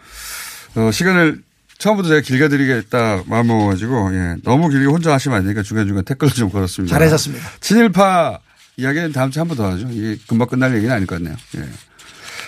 어, 0.76 0.92
시간을 0.92 1.42
처음부터 1.80 2.10
제가 2.10 2.22
길게 2.22 2.50
드리겠다 2.50 3.24
마음 3.28 3.48
먹어가지고, 3.48 4.14
예. 4.14 4.36
너무 4.44 4.70
길게 4.70 4.86
혼자 4.88 5.14
하시면 5.14 5.38
안 5.38 5.44
되니까 5.46 5.64
중간중간 5.64 6.04
댓글을 6.06 6.34
좀 6.34 6.50
걸었습니다. 6.50 6.94
잘하셨습니다. 6.94 7.48
친일파 7.62 8.40
이야기는 8.78 9.12
다음 9.14 9.32
주에 9.32 9.42
한 9.42 9.48
번 9.48 9.58
더 9.58 9.72
하죠. 9.72 9.88
이게 9.92 10.20
금방 10.28 10.48
끝날 10.48 10.76
얘기는 10.76 10.94
아닐 10.94 11.08
것 11.08 11.16
같네요. 11.16 11.36
예. 11.58 11.64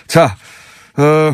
자, 0.08 0.36
어, 0.98 1.34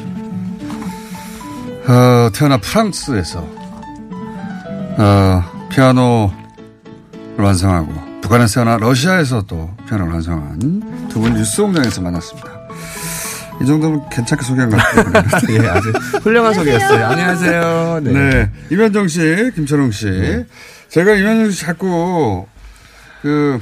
어, 1.87 2.29
태어나 2.33 2.57
프랑스에서 2.57 3.39
어, 4.97 5.43
피아노를 5.69 6.33
완성하고 7.37 7.93
북한에서 8.21 8.53
태어나 8.63 8.77
러시아에서 8.77 9.41
또 9.43 9.75
피아노를 9.87 10.13
완성한 10.13 11.09
두 11.09 11.19
분 11.21 11.33
뉴스 11.33 11.61
공장에서 11.61 12.01
만났습니다. 12.01 12.49
이 13.61 13.65
정도면 13.65 14.09
괜찮게 14.09 14.43
소개한 14.43 14.69
것 14.69 14.77
같아요. 14.77 15.53
예, 15.53 15.67
아주 15.67 15.91
훌륭한 16.23 16.53
소개였어요. 16.53 17.05
안녕하세요. 17.05 17.99
네. 18.03 18.11
네. 18.11 18.51
이면정 18.71 19.07
씨, 19.07 19.51
김철웅 19.55 19.91
씨. 19.91 20.45
제가 20.89 21.13
이면정 21.15 21.51
씨 21.51 21.61
자꾸 21.61 22.47
그 23.21 23.59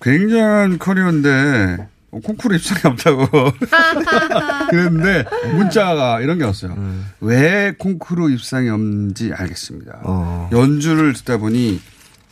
굉장한 0.00 0.78
커리어인데 0.78 1.76
어, 1.78 1.88
콩쿠르 2.20 2.56
입상이 2.56 2.80
없다고 2.84 3.26
그랬는데 4.70 5.24
문자가 5.54 6.20
이런 6.20 6.38
게 6.38 6.44
왔어요. 6.44 6.76
왜 7.20 7.72
콩쿠르 7.78 8.30
입상이 8.30 8.68
없는지 8.68 9.32
알겠습니다. 9.34 10.00
어. 10.04 10.50
연주를 10.52 11.14
듣다 11.14 11.38
보니 11.38 11.80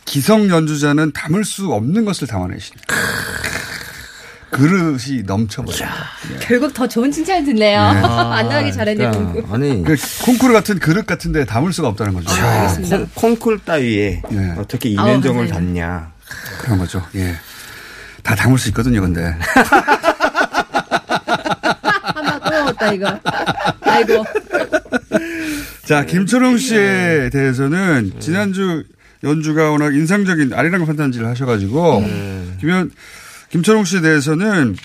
기성 0.05 0.49
연주자는 0.49 1.13
담을 1.13 1.43
수 1.43 1.71
없는 1.73 2.05
것을 2.05 2.27
담아내시네요. 2.27 2.81
그릇이 4.51 5.23
넘쳐버려요. 5.25 5.89
결국 6.41 6.73
더 6.73 6.85
좋은 6.85 7.09
칭찬을 7.09 7.45
듣네요. 7.45 7.93
네. 7.93 7.99
안 8.03 8.49
나가기 8.49 8.73
잘했네, 8.73 9.09
그러니까, 9.09 9.33
공부. 9.33 9.53
아니. 9.55 9.83
그 9.83 9.95
콩쿠르 10.25 10.51
같은 10.53 10.77
그릇 10.77 11.05
같은 11.07 11.31
데 11.31 11.45
담을 11.45 11.71
수가 11.71 11.87
없다는 11.87 12.13
거죠. 12.13 12.27
자, 12.35 12.75
콩, 12.89 13.07
콩쿨 13.37 13.59
따위에 13.63 14.21
어떻게 14.57 14.89
이면정을 14.89 15.47
감사해요. 15.47 15.53
닿냐. 15.53 16.11
그런 16.59 16.79
거죠. 16.79 17.01
예. 17.15 17.35
다 18.23 18.35
담을 18.35 18.57
수 18.57 18.69
있거든요, 18.69 19.01
근데. 19.01 19.35
한번 22.15 22.39
끊어먹었다, 22.41 22.93
이거. 22.93 23.19
아이고. 23.81 24.25
자, 25.85 26.05
김철웅 26.05 26.57
씨에 26.57 27.29
대해서는 27.31 28.13
지난주 28.19 28.83
연주가 29.23 29.69
워낙 29.71 29.93
인상적인 29.93 30.53
아리랑 30.53 30.85
판단지를 30.85 31.27
하셔가지고, 31.27 32.03
김현, 32.59 32.91
김철웅 33.49 33.83
씨에 33.85 34.01
대해서는 34.01 34.75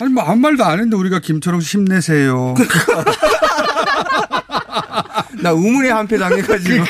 아니, 0.00 0.12
뭐, 0.12 0.22
아무 0.24 0.40
말도 0.40 0.64
안 0.64 0.72
했는데 0.74 0.96
우리가 0.96 1.18
김철웅 1.18 1.60
씨 1.60 1.76
힘내세요. 1.76 2.54
나 5.42 5.52
우물에 5.52 5.90
한패 5.90 6.16
당해가지고. 6.18 6.84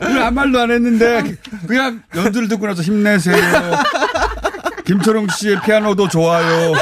우리 0.00 0.18
아무 0.20 0.34
말도 0.34 0.60
안 0.60 0.70
했는데 0.72 1.36
그냥 1.66 2.02
연주를 2.14 2.48
듣고 2.48 2.66
나서 2.66 2.82
힘내세요. 2.82 3.36
김철웅 4.84 5.28
씨의 5.28 5.60
피아노도 5.62 6.08
좋아요. 6.08 6.74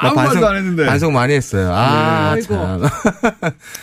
아무 0.00 0.14
말도 0.14 0.46
안 0.46 0.56
했는데. 0.56 0.86
반성 0.86 1.12
많이 1.12 1.34
했어요. 1.34 1.72
아, 1.74 2.34
네. 2.34 2.42
참. 2.42 2.82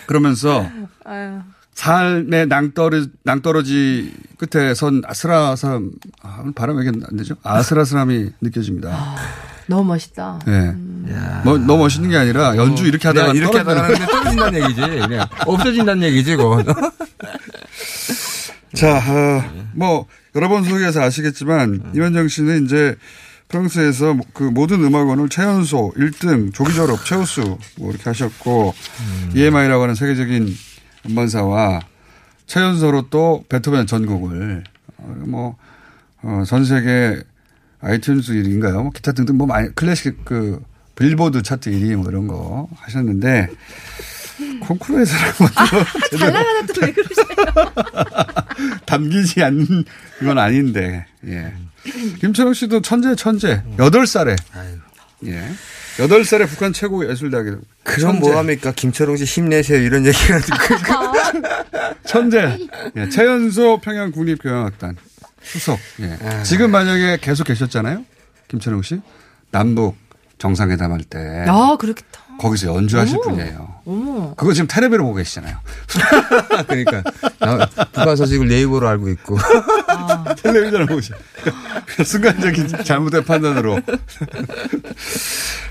그러면서 0.08 0.65
아유. 1.04 1.39
삶의 1.73 2.47
낭떠러, 2.47 3.06
낭떠러지 3.23 4.13
끝에 4.38 4.73
선 4.73 5.01
아슬아슬함, 5.06 5.91
아, 6.23 6.38
오늘 6.41 6.54
발음 6.54 6.78
왜 6.78 6.84
이렇게 6.84 6.99
안 7.10 7.17
되죠? 7.17 7.36
아슬아슬함이 7.43 8.30
느껴집니다. 8.41 9.15
너무 9.67 9.84
멋있다. 9.84 10.39
예. 10.47 10.73
뭐, 11.43 11.58
너무 11.58 11.80
멋있는 11.80 12.10
게 12.10 12.17
아니라 12.17 12.56
연주 12.56 12.86
이렇게 12.86 13.08
하다가 13.08 13.34
이렇게 13.34 13.63
떨어진다는 13.63 13.93
하다가 13.93 14.06
떨어진다는 14.06 14.63
얘기지. 14.63 14.82
그냥 14.82 15.28
없어진다는 15.45 16.04
얘기지, 16.04 16.36
그건. 16.38 16.65
자, 18.73 18.97
어, 18.97 19.43
뭐 19.73 20.06
여러 20.35 20.49
번 20.49 20.63
소개해서 20.63 21.01
아시겠지만 21.01 21.91
이현정 21.95 22.27
씨는 22.27 22.65
이제 22.65 22.95
프랑스에서 23.47 24.17
그 24.33 24.43
모든 24.43 24.83
음악원을 24.83 25.29
최연소 25.29 25.93
1등 25.95 26.53
조기 26.53 26.73
졸업 26.73 27.05
최우수 27.05 27.57
뭐 27.77 27.91
이렇게 27.91 28.03
하셨고 28.05 28.73
EMI라고 29.33 29.83
하는 29.83 29.95
세계적인 29.95 30.53
음반사와 31.07 31.81
최연소로 32.47 33.09
또 33.09 33.45
베토벤 33.49 33.87
전곡을 33.87 34.63
어, 34.97 35.23
뭐전 36.21 36.65
세계 36.65 37.21
아이튠즈 37.81 38.29
1위인가요? 38.29 38.81
뭐 38.81 38.91
기타 38.91 39.11
등등 39.11 39.37
뭐 39.37 39.47
많이 39.47 39.73
클래식 39.75 40.25
그 40.25 40.61
빌보드 40.95 41.43
차트 41.43 41.69
1위 41.69 41.95
뭐 41.95 42.09
이런 42.09 42.27
거 42.27 42.67
하셨는데 42.75 43.47
콩쿠르에서는 44.59 45.23
뭐잘 45.39 46.31
나가다 46.33 46.73
또 46.73 46.81
왜 46.85 46.91
그러세요? 46.91 47.25
담기지 48.85 49.43
않는 49.43 49.83
건 50.23 50.37
아닌데 50.37 51.05
예. 51.27 51.53
김철웅 52.19 52.53
씨도 52.53 52.81
천재 52.81 53.15
천재 53.15 53.61
여덟 53.79 54.07
살에 54.07 54.35
예. 55.25 55.49
여덟 55.99 56.25
살에 56.25 56.45
북한 56.45 56.73
최고 56.73 57.09
예술대학에 57.09 57.51
그럼 57.83 58.19
뭐합니까? 58.19 58.71
김철웅 58.73 59.15
씨 59.17 59.23
힘내세요. 59.23 59.81
이런 59.81 60.05
얘기가 60.05 60.39
천재. 62.05 62.57
예, 62.97 63.09
최연소 63.09 63.77
평양 63.79 64.11
국립교향악단 64.11 64.97
수석. 65.41 65.79
예. 66.01 66.17
아. 66.21 66.43
지금 66.43 66.71
만약에 66.71 67.17
계속 67.21 67.45
계셨잖아요. 67.45 68.03
김철웅 68.47 68.81
씨. 68.81 68.99
남북 69.51 69.95
정상회담 70.37 70.91
할 70.91 71.01
때. 71.03 71.45
아, 71.47 71.77
그렇겠다. 71.79 72.24
거기서 72.39 72.67
연주하실 72.75 73.17
어머. 73.17 73.29
분이에요. 73.35 73.75
어머. 73.85 74.33
그거 74.35 74.53
지금 74.53 74.67
텔레비로 74.67 75.03
보고 75.03 75.15
계시잖아요. 75.15 75.57
그러니까 76.67 77.03
나 77.39 77.65
북한 77.91 78.15
소식을 78.15 78.47
네이버로 78.47 78.87
알고 78.87 79.09
있고 79.09 79.37
텔레비전을 80.43 80.85
보고 80.87 80.99
계시 80.99 81.11
순간적인 82.03 82.83
잘못된 82.83 83.23
판단으로. 83.25 83.75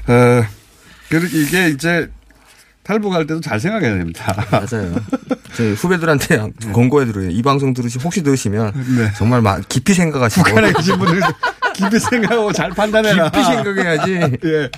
어, 0.07 0.45
그 1.09 1.29
이게 1.33 1.69
이제 1.71 2.11
탈북할 2.83 3.27
때도 3.27 3.41
잘 3.41 3.59
생각해야 3.59 3.97
됩니다. 3.97 4.35
맞아요. 4.51 4.95
저희 5.57 5.73
후배들한테 5.73 6.51
권고해드려요. 6.73 7.31
이 7.31 7.43
방송 7.43 7.73
들으시 7.73 7.99
혹시 7.99 8.23
들으시면 8.23 8.73
정말 9.17 9.41
막 9.41 9.67
깊이 9.69 9.95
생각하시고 9.95 10.43
네. 10.45 10.51
북한에 10.51 10.73
계신 10.73 10.99
분들 10.99 11.21
깊이 11.75 11.99
생각하고 11.99 12.53
잘 12.53 12.71
판단해라. 12.71 13.31
깊이 13.31 13.45
생각해야지. 13.45 14.13
예. 14.45 14.71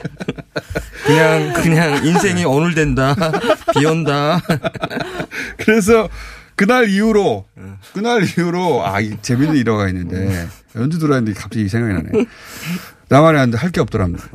그냥 1.06 1.52
그냥 1.54 2.04
인생이 2.06 2.44
오늘된다. 2.44 3.14
비온다. 3.78 4.40
그래서 5.58 6.08
그날 6.56 6.88
이후로 6.88 7.44
그날 7.92 8.24
이후로 8.24 8.86
아, 8.86 9.00
이 9.00 9.16
재밌는 9.22 9.56
일화가 9.56 9.88
있는데 9.88 10.48
연주 10.74 10.98
들어왔는데 10.98 11.38
갑자기 11.38 11.64
이 11.64 11.68
생각이 11.68 11.94
나네. 11.94 12.26
나만이 13.08 13.38
안돼 13.38 13.58
할게 13.58 13.80
없더랍니다. 13.80 14.26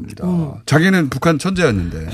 자기는 0.66 1.10
북한 1.10 1.38
천재였는데 1.38 2.08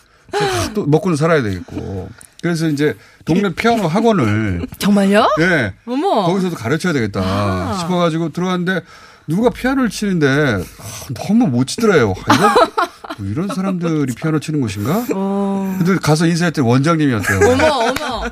또 0.74 0.86
먹고는 0.86 1.16
살아야 1.16 1.42
되겠고. 1.42 2.08
그래서 2.42 2.68
이제 2.68 2.96
동네 3.26 3.52
피아노 3.54 3.86
학원을 3.86 4.66
정말요? 4.78 5.28
예. 5.40 5.74
어머. 5.84 6.22
거기서도 6.24 6.56
가르쳐야 6.56 6.94
되겠다 6.94 7.20
아. 7.22 7.76
싶어가지고 7.80 8.30
들어왔는데 8.30 8.80
누가 9.26 9.50
피아노를 9.50 9.90
치는데 9.90 10.26
아, 10.26 11.14
너무 11.14 11.48
못 11.48 11.66
치더래요. 11.66 12.14
아, 12.26 12.34
이런, 12.34 12.50
뭐 13.20 13.30
이런 13.30 13.48
사람들이 13.48 14.14
피아노 14.14 14.40
치는 14.40 14.60
곳인가? 14.60 15.04
어. 15.14 15.74
근데 15.78 15.96
가서 15.96 16.26
인사했더니 16.26 16.66
원장님이었대요. 16.66 17.38
어머, 17.50 17.64
어머. 17.66 18.30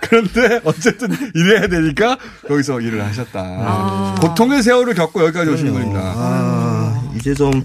그런데 0.00 0.60
어쨌든 0.64 1.10
일해야 1.34 1.66
되니까 1.68 2.16
거기서 2.48 2.80
일을 2.80 3.04
하셨다. 3.04 4.16
고통의 4.20 4.62
세월을 4.62 4.94
겪고 4.94 5.22
여기까지 5.24 5.50
오신 5.50 5.72
겁니다. 5.72 6.00
아, 6.16 7.02
이제 7.16 7.34
좀 7.34 7.62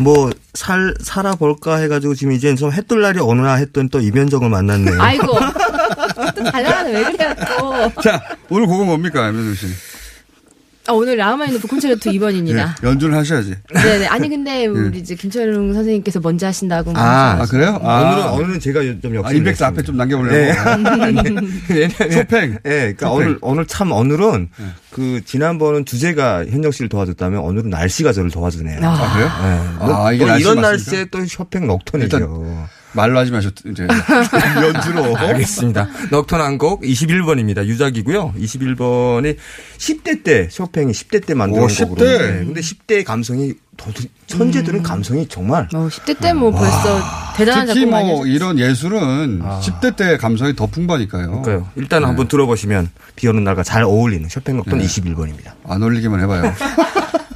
뭐 0.00 0.30
살 0.58 0.92
살아볼까 1.00 1.76
해가지고 1.76 2.14
지금 2.16 2.32
이제 2.32 2.52
좀 2.56 2.72
해뜰 2.72 3.00
날이 3.00 3.20
오나 3.20 3.54
했더니 3.54 3.88
또 3.90 4.00
임현정을 4.00 4.50
만났네요. 4.50 5.00
아이고. 5.00 5.26
또 6.34 6.44
달려가는 6.50 6.92
왜 6.92 7.04
그래요, 7.04 7.32
또. 7.58 8.02
자, 8.02 8.20
오늘 8.48 8.66
곡은 8.66 8.86
뭡니까, 8.86 9.28
임현정 9.28 9.54
씨? 9.54 9.66
아, 10.88 10.92
오늘 10.94 11.18
라흐마니노프 11.18 11.68
콘체르토 11.68 12.10
2번입니다. 12.12 12.74
예, 12.82 12.86
연주를 12.86 13.14
하셔야지. 13.14 13.54
네네. 13.74 14.06
아니, 14.06 14.28
근데 14.30 14.64
우리 14.66 14.98
이제 14.98 15.14
김철웅 15.14 15.74
선생님께서 15.74 16.18
먼저 16.20 16.46
하신다고. 16.46 16.92
아, 16.96 17.44
그래요? 17.50 17.78
아. 17.82 18.00
오늘은 18.00 18.32
오늘은 18.32 18.60
제가 18.60 18.80
좀 19.02 19.14
역시 19.14 19.34
아, 19.34 19.36
인백스 19.36 19.64
앞에 19.64 19.82
좀 19.82 19.98
남겨보려고. 19.98 20.34
네. 20.34 20.54
네. 21.68 22.10
쇼팽. 22.10 22.58
예, 22.64 22.94
그러니까 22.94 23.06
쇼팽. 23.06 23.16
오늘 23.16 23.38
오늘 23.42 23.66
참 23.66 23.92
오늘은 23.92 24.48
그 24.90 25.20
지난번은 25.26 25.84
주제가 25.84 26.46
현정 26.46 26.72
씨를 26.72 26.88
도와줬다면 26.88 27.40
오늘은 27.40 27.68
날씨가 27.68 28.14
저를 28.14 28.30
도와주네요. 28.30 28.80
아, 28.82 29.12
그래요? 29.12 29.26
네. 29.28 29.78
아, 29.80 29.86
뭐, 29.86 30.12
이게 30.12 30.24
뭐 30.24 30.32
날씨 30.32 30.42
이런 30.42 30.60
맞습니까? 30.62 30.68
날씨에 30.70 31.04
또 31.10 31.26
쇼팽 31.26 31.66
녹턴이죠. 31.66 32.68
말로 32.92 33.18
하지 33.18 33.30
마셨, 33.30 33.52
이제. 33.70 33.86
연주로. 34.62 35.16
알겠습니다. 35.16 35.88
넉턴 36.10 36.40
한 36.40 36.58
곡 36.58 36.82
21번입니다. 36.82 37.64
유작이고요. 37.64 38.34
21번이 38.38 39.36
10대 39.78 40.24
때 40.24 40.48
쇼팽이 40.50 40.90
10대 40.92 41.24
때 41.26 41.34
만든 41.34 41.62
오, 41.62 41.66
곡으로. 41.68 41.96
10대? 41.96 41.98
네. 42.18 42.44
근데 42.44 42.60
10대의 42.60 43.04
감성이 43.04 43.54
천재들은 44.26 44.82
감성이 44.82 45.28
정말 45.28 45.68
어, 45.72 45.86
10대 45.88 46.18
때 46.18 46.32
뭐 46.32 46.50
벌써 46.50 47.00
대단한 47.36 47.66
특히 47.66 47.80
작품 47.82 47.90
많이 47.92 48.08
뭐. 48.10 48.26
이런 48.26 48.58
예술은 48.58 49.40
10대 49.40 49.94
때 49.94 50.16
감성이 50.16 50.56
더 50.56 50.66
풍부하니까요. 50.66 51.42
그러니까요. 51.42 51.68
일단 51.76 52.04
한번 52.04 52.26
들어보시면 52.26 52.90
비 53.14 53.28
오는 53.28 53.44
날과 53.44 53.62
잘 53.62 53.84
어울리는 53.84 54.28
쇼팽 54.28 54.56
녹턴 54.56 54.78
네. 54.78 54.84
21번입니다. 54.86 55.52
안 55.68 55.80
올리기만 55.82 56.20
해봐요. 56.22 56.52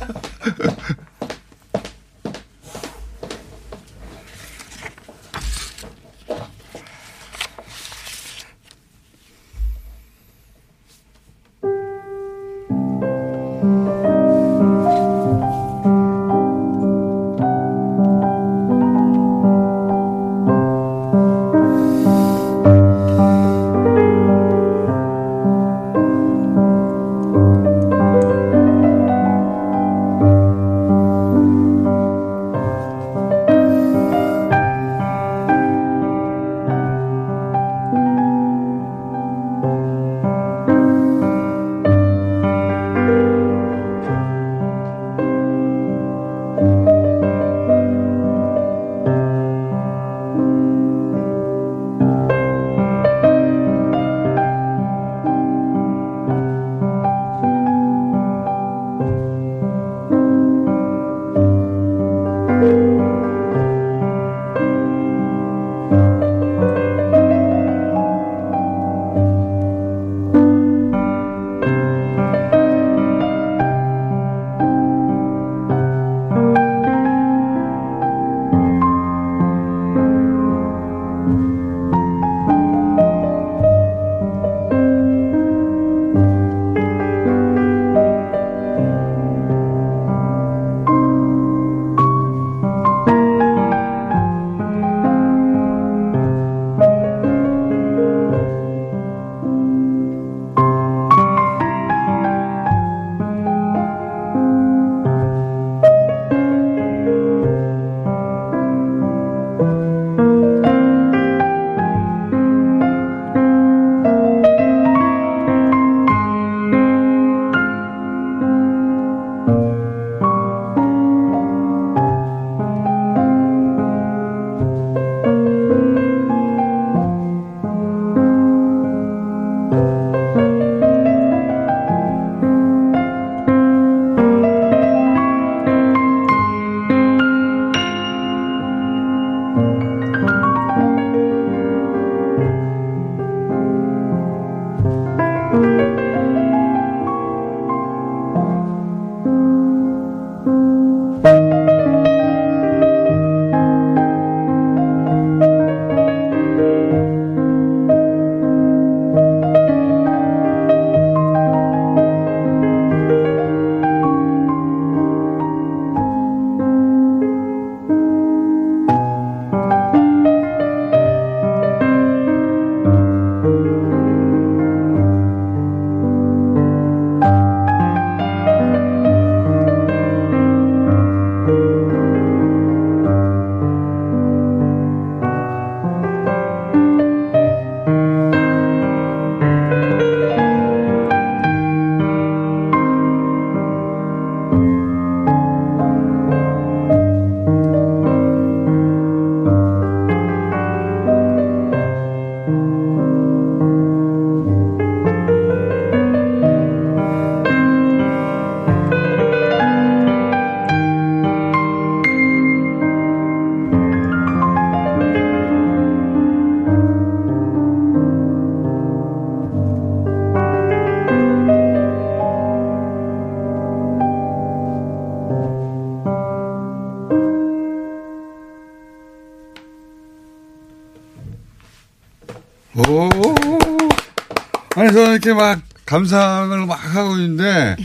이렇게 235.24 235.40
막 235.40 235.60
감상을 235.86 236.66
막 236.66 236.74
하고 236.74 237.14
있는데 237.18 237.76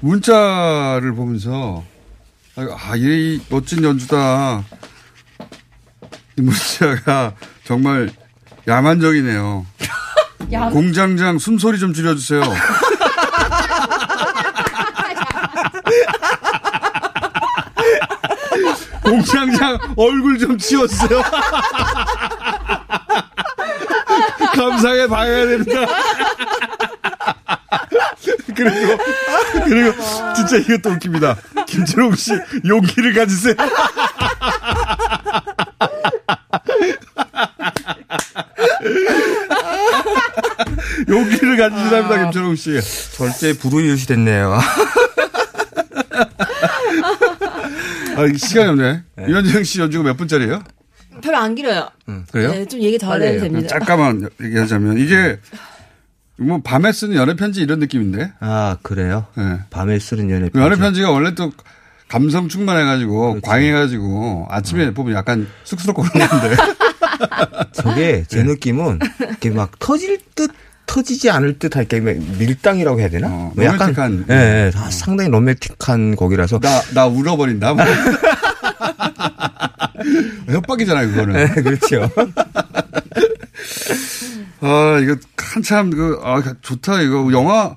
문자를 0.00 1.14
보면서 1.14 1.84
아, 2.56 2.96
이 2.96 3.38
멋진 3.50 3.84
연주다. 3.84 4.64
이 6.38 6.40
문자가 6.40 7.34
정말 7.64 8.08
야만적이네요. 8.66 9.66
야. 10.54 10.70
공장장 10.70 11.38
숨소리 11.38 11.78
좀 11.78 11.92
줄여주세요. 11.92 12.40
공장장 19.04 19.78
얼굴 19.94 20.38
좀 20.38 20.56
치워주세요. 20.56 21.22
감상해 24.56 25.06
봐야 25.06 25.46
됩니다. 25.46 25.86
그리고, 28.58 28.98
그리고, 29.64 29.92
진짜 30.34 30.56
이것도 30.56 30.90
웃깁니다. 30.90 31.36
김철웅 31.66 32.14
씨, 32.16 32.32
용기를 32.66 33.14
가지세요. 33.14 33.54
용기를 41.08 41.56
가지시랍니다, 41.56 42.24
김철웅 42.24 42.56
씨. 42.56 42.78
절대 43.16 43.52
불우이웃이 43.56 44.06
됐네요. 44.06 44.58
아, 48.16 48.26
시간이 48.36 48.68
없네. 48.70 49.02
이현정 49.28 49.62
씨 49.62 49.80
연주가 49.80 50.04
몇 50.04 50.16
분짜리예요? 50.16 50.62
별로 51.22 51.36
안 51.38 51.54
길어요. 51.54 51.88
그래요? 52.32 52.50
네, 52.50 52.66
좀 52.66 52.80
얘기 52.80 52.98
더 52.98 53.14
해도 53.14 53.40
됩니다. 53.40 53.68
잠깐만 53.68 54.28
얘기하자면 54.40 54.98
이게 54.98 55.38
뭐 56.40 56.60
밤에 56.62 56.92
쓰는 56.92 57.16
연애 57.16 57.34
편지 57.34 57.60
이런 57.62 57.80
느낌인데. 57.80 58.32
아 58.40 58.76
그래요? 58.82 59.26
네. 59.36 59.58
밤에 59.70 59.98
쓰는 59.98 60.30
연애 60.30 60.48
편지. 60.48 60.64
연애 60.64 60.76
편지가 60.76 61.10
원래 61.10 61.34
또 61.34 61.52
감성 62.08 62.48
충만해가지고 62.48 63.30
그렇죠. 63.32 63.40
광해가지고 63.50 64.46
아침에 64.50 64.86
어. 64.86 64.92
보면 64.92 65.14
약간 65.14 65.46
쑥스럽고 65.64 66.02
그런 66.02 66.28
건데. 66.28 66.56
저게 67.72 68.24
제 68.28 68.42
네. 68.42 68.50
느낌은 68.50 68.98
이렇게 69.20 69.50
막 69.50 69.78
터질 69.78 70.18
듯 70.34 70.50
터지지 70.86 71.28
않을 71.30 71.58
듯 71.58 71.76
할 71.76 71.84
게 71.86 72.00
밀당이라고 72.00 72.98
해야 73.00 73.08
되나? 73.10 73.28
어, 73.28 73.52
뭐 73.54 73.64
로맨틱한. 73.64 74.24
예, 74.30 74.34
네, 74.34 74.70
네, 74.70 74.90
상당히 74.90 75.28
로맨틱한 75.30 76.16
곡이라서. 76.16 76.60
나, 76.60 76.80
나 76.94 77.06
울어버린다. 77.06 77.74
뭐. 77.74 77.84
협박이잖아요, 80.48 81.08
그거는. 81.10 81.34
네, 81.34 81.46
그렇죠. 81.62 82.08
아, 84.60 84.98
이거 85.02 85.16
한참 85.36 85.90
그, 85.90 86.20
아, 86.22 86.42
좋다, 86.62 87.02
이거. 87.02 87.30
영화 87.32 87.76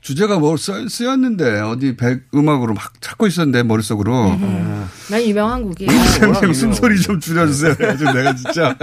주제가 0.00 0.38
뭐 0.38 0.56
쓰, 0.56 0.72
였는데 1.04 1.60
어디 1.60 1.96
백 1.96 2.24
음악으로 2.34 2.74
막 2.74 2.92
찾고 3.00 3.26
있었는데, 3.26 3.62
머릿속으로. 3.62 4.30
음. 4.32 4.88
많이 5.10 5.30
유명한 5.30 5.62
곡이에요. 5.62 5.90
선생님 5.90 6.52
숨소리 6.52 7.00
좀 7.00 7.18
줄여주세요. 7.20 7.74
그래가지고 7.74 8.12
내가 8.12 8.34
진짜. 8.34 8.76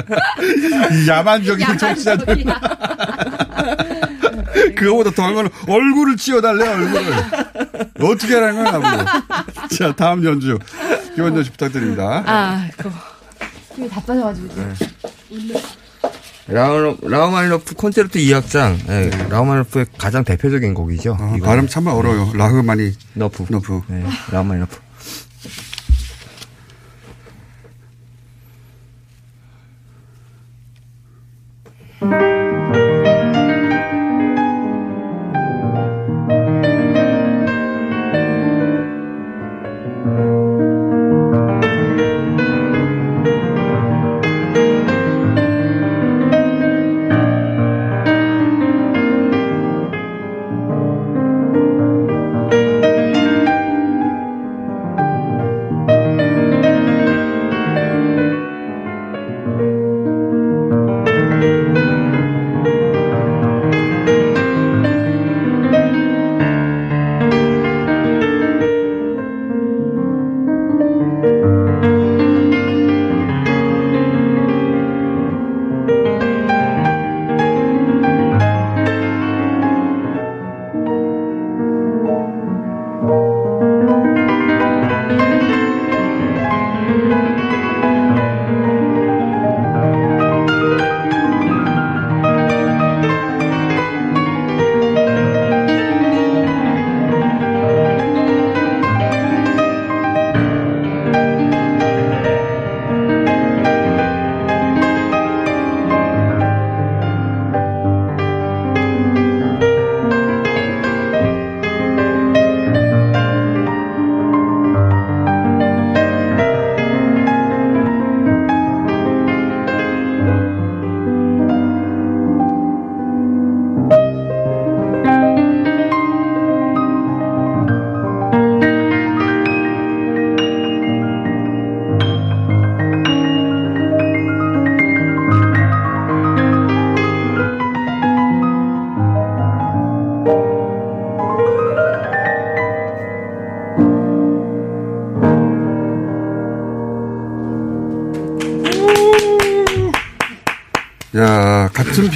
야만적인 1.08 1.78
정치자들. 1.78 2.44
그거보다 4.76 5.12
더한 5.12 5.36
거는 5.36 5.50
얼굴을 5.68 6.18
치워달래, 6.18 6.68
얼굴을. 6.68 7.14
어떻게 8.02 8.34
하라는 8.36 8.64
거야, 8.64 8.72
나보고. 8.80 9.68
자, 9.78 9.94
다음 9.96 10.24
연주. 10.24 10.58
김원전 11.16 11.44
씨 11.44 11.52
부탁드립니다. 11.52 12.24
아, 12.26 12.68
그거. 12.78 12.92
힘이 13.76 13.90
다 13.90 14.02
빠져가지고. 14.02 14.48
네. 14.56 14.74
라흐, 16.52 16.98
라흐마니노프 17.02 17.76
콘체르토 17.76 18.20
2악장. 18.20 18.86
네, 18.86 19.10
네. 19.10 19.28
라흐마니노프의 19.30 19.86
가장 19.98 20.26
대표적인 20.26 20.74
곡이죠. 20.74 21.18
아, 21.18 21.38
발음 21.42 21.68
참 21.68 21.88
어려워요. 21.88 22.34
라흐마니. 22.34 22.92
너프. 23.14 23.46
너프. 23.50 23.82
네, 23.88 24.04
라흐마니노프. 24.32 24.80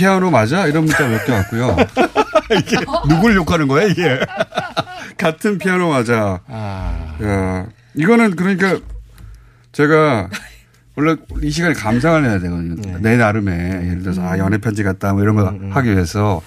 피아노 0.06 0.30
맞아? 0.30 0.68
이런 0.68 0.86
문자 0.86 1.08
몇 1.08 1.26
개 1.26 1.32
왔고요. 1.32 1.76
이게 2.60 2.78
누굴 3.10 3.36
욕하는 3.36 3.68
거야, 3.68 3.86
이게? 3.88 4.20
같은 5.18 5.58
피아노 5.58 5.90
맞아. 5.90 6.42
아. 6.48 7.16
야, 7.24 7.66
이거는 7.96 8.36
그러니까 8.36 8.78
제가 9.72 10.30
원래 10.96 11.16
이 11.42 11.50
시간에 11.50 11.74
감상을 11.74 12.24
해야 12.24 12.40
되거든요. 12.40 12.76
네. 12.82 12.98
내 13.02 13.18
나름의 13.18 13.58
예를 13.88 14.04
들어서 14.04 14.22
아, 14.22 14.26
음. 14.26 14.30
아 14.34 14.38
연애 14.38 14.58
편지 14.60 14.84
같다 14.84 15.12
뭐 15.14 15.24
이런 15.24 15.36
거 15.36 15.50
음, 15.50 15.60
음. 15.64 15.72
하기 15.76 15.90
위해서 15.92 16.42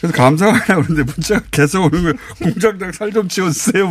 그래서 0.00 0.14
감상을 0.16 0.52
하려고 0.54 0.82
그러는데 0.82 1.12
문자가 1.12 1.40
계속 1.50 1.84
오는 1.84 2.02
거예요. 2.02 2.14
공장장 2.42 2.90
살 2.92 3.12
좀 3.12 3.28
치워주세요. 3.28 3.88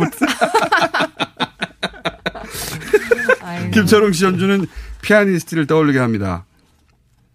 김철웅 3.72 4.12
씨 4.12 4.24
연주는 4.24 4.66
피아니스트를 5.02 5.66
떠올리게 5.66 5.98
합니다. 5.98 6.44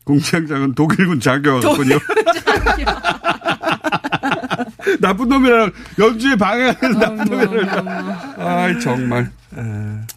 공장장은 0.04 0.76
독일군 0.76 1.20
장교군요. 1.20 1.99
나쁜 4.99 5.30
놈이라는 5.30 5.72
연주에 5.99 6.36
방해하는 6.36 6.99
나쁜 6.99 7.26
놈이라는. 7.26 7.88
아 7.88 8.80
정말. 8.80 9.32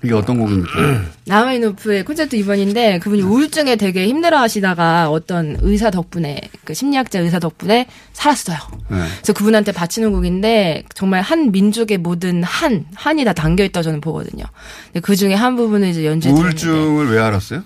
이게 0.03 0.15
어떤 0.15 0.39
곡입니까? 0.39 0.71
라마이노프의 1.27 2.05
콘서트 2.05 2.37
2번인데 2.39 3.01
그분이 3.01 3.23
우울증에 3.23 3.77
되게 3.77 4.07
힘들어 4.07 4.39
하시다가 4.39 5.11
어떤 5.11 5.57
의사 5.61 5.91
덕분에 5.91 6.41
그 6.65 6.75
심리학자 6.75 7.21
의사 7.21 7.39
덕분에 7.39 7.87
살았어요. 8.13 8.57
네. 8.89 8.97
그래서 9.17 9.33
그분한테 9.35 9.73
바치는 9.73 10.13
곡인데 10.13 10.85
정말 10.95 11.21
한 11.23 11.53
민족의 11.53 11.99
모든 11.99 12.43
한 12.43 12.87
한이 12.95 13.25
다 13.25 13.33
담겨 13.33 13.65
있다 13.65 13.81
고 13.81 13.85
저는 13.85 14.01
보거든요. 14.01 14.45
근데 14.87 15.01
그 15.01 15.17
중에 15.17 15.35
한 15.35 15.57
부분을 15.57 15.89
이제 15.89 16.07
연주해 16.07 16.35
드렸는데 16.35 16.67
우울증을 16.67 17.13
왜 17.13 17.21
알았어요? 17.21 17.63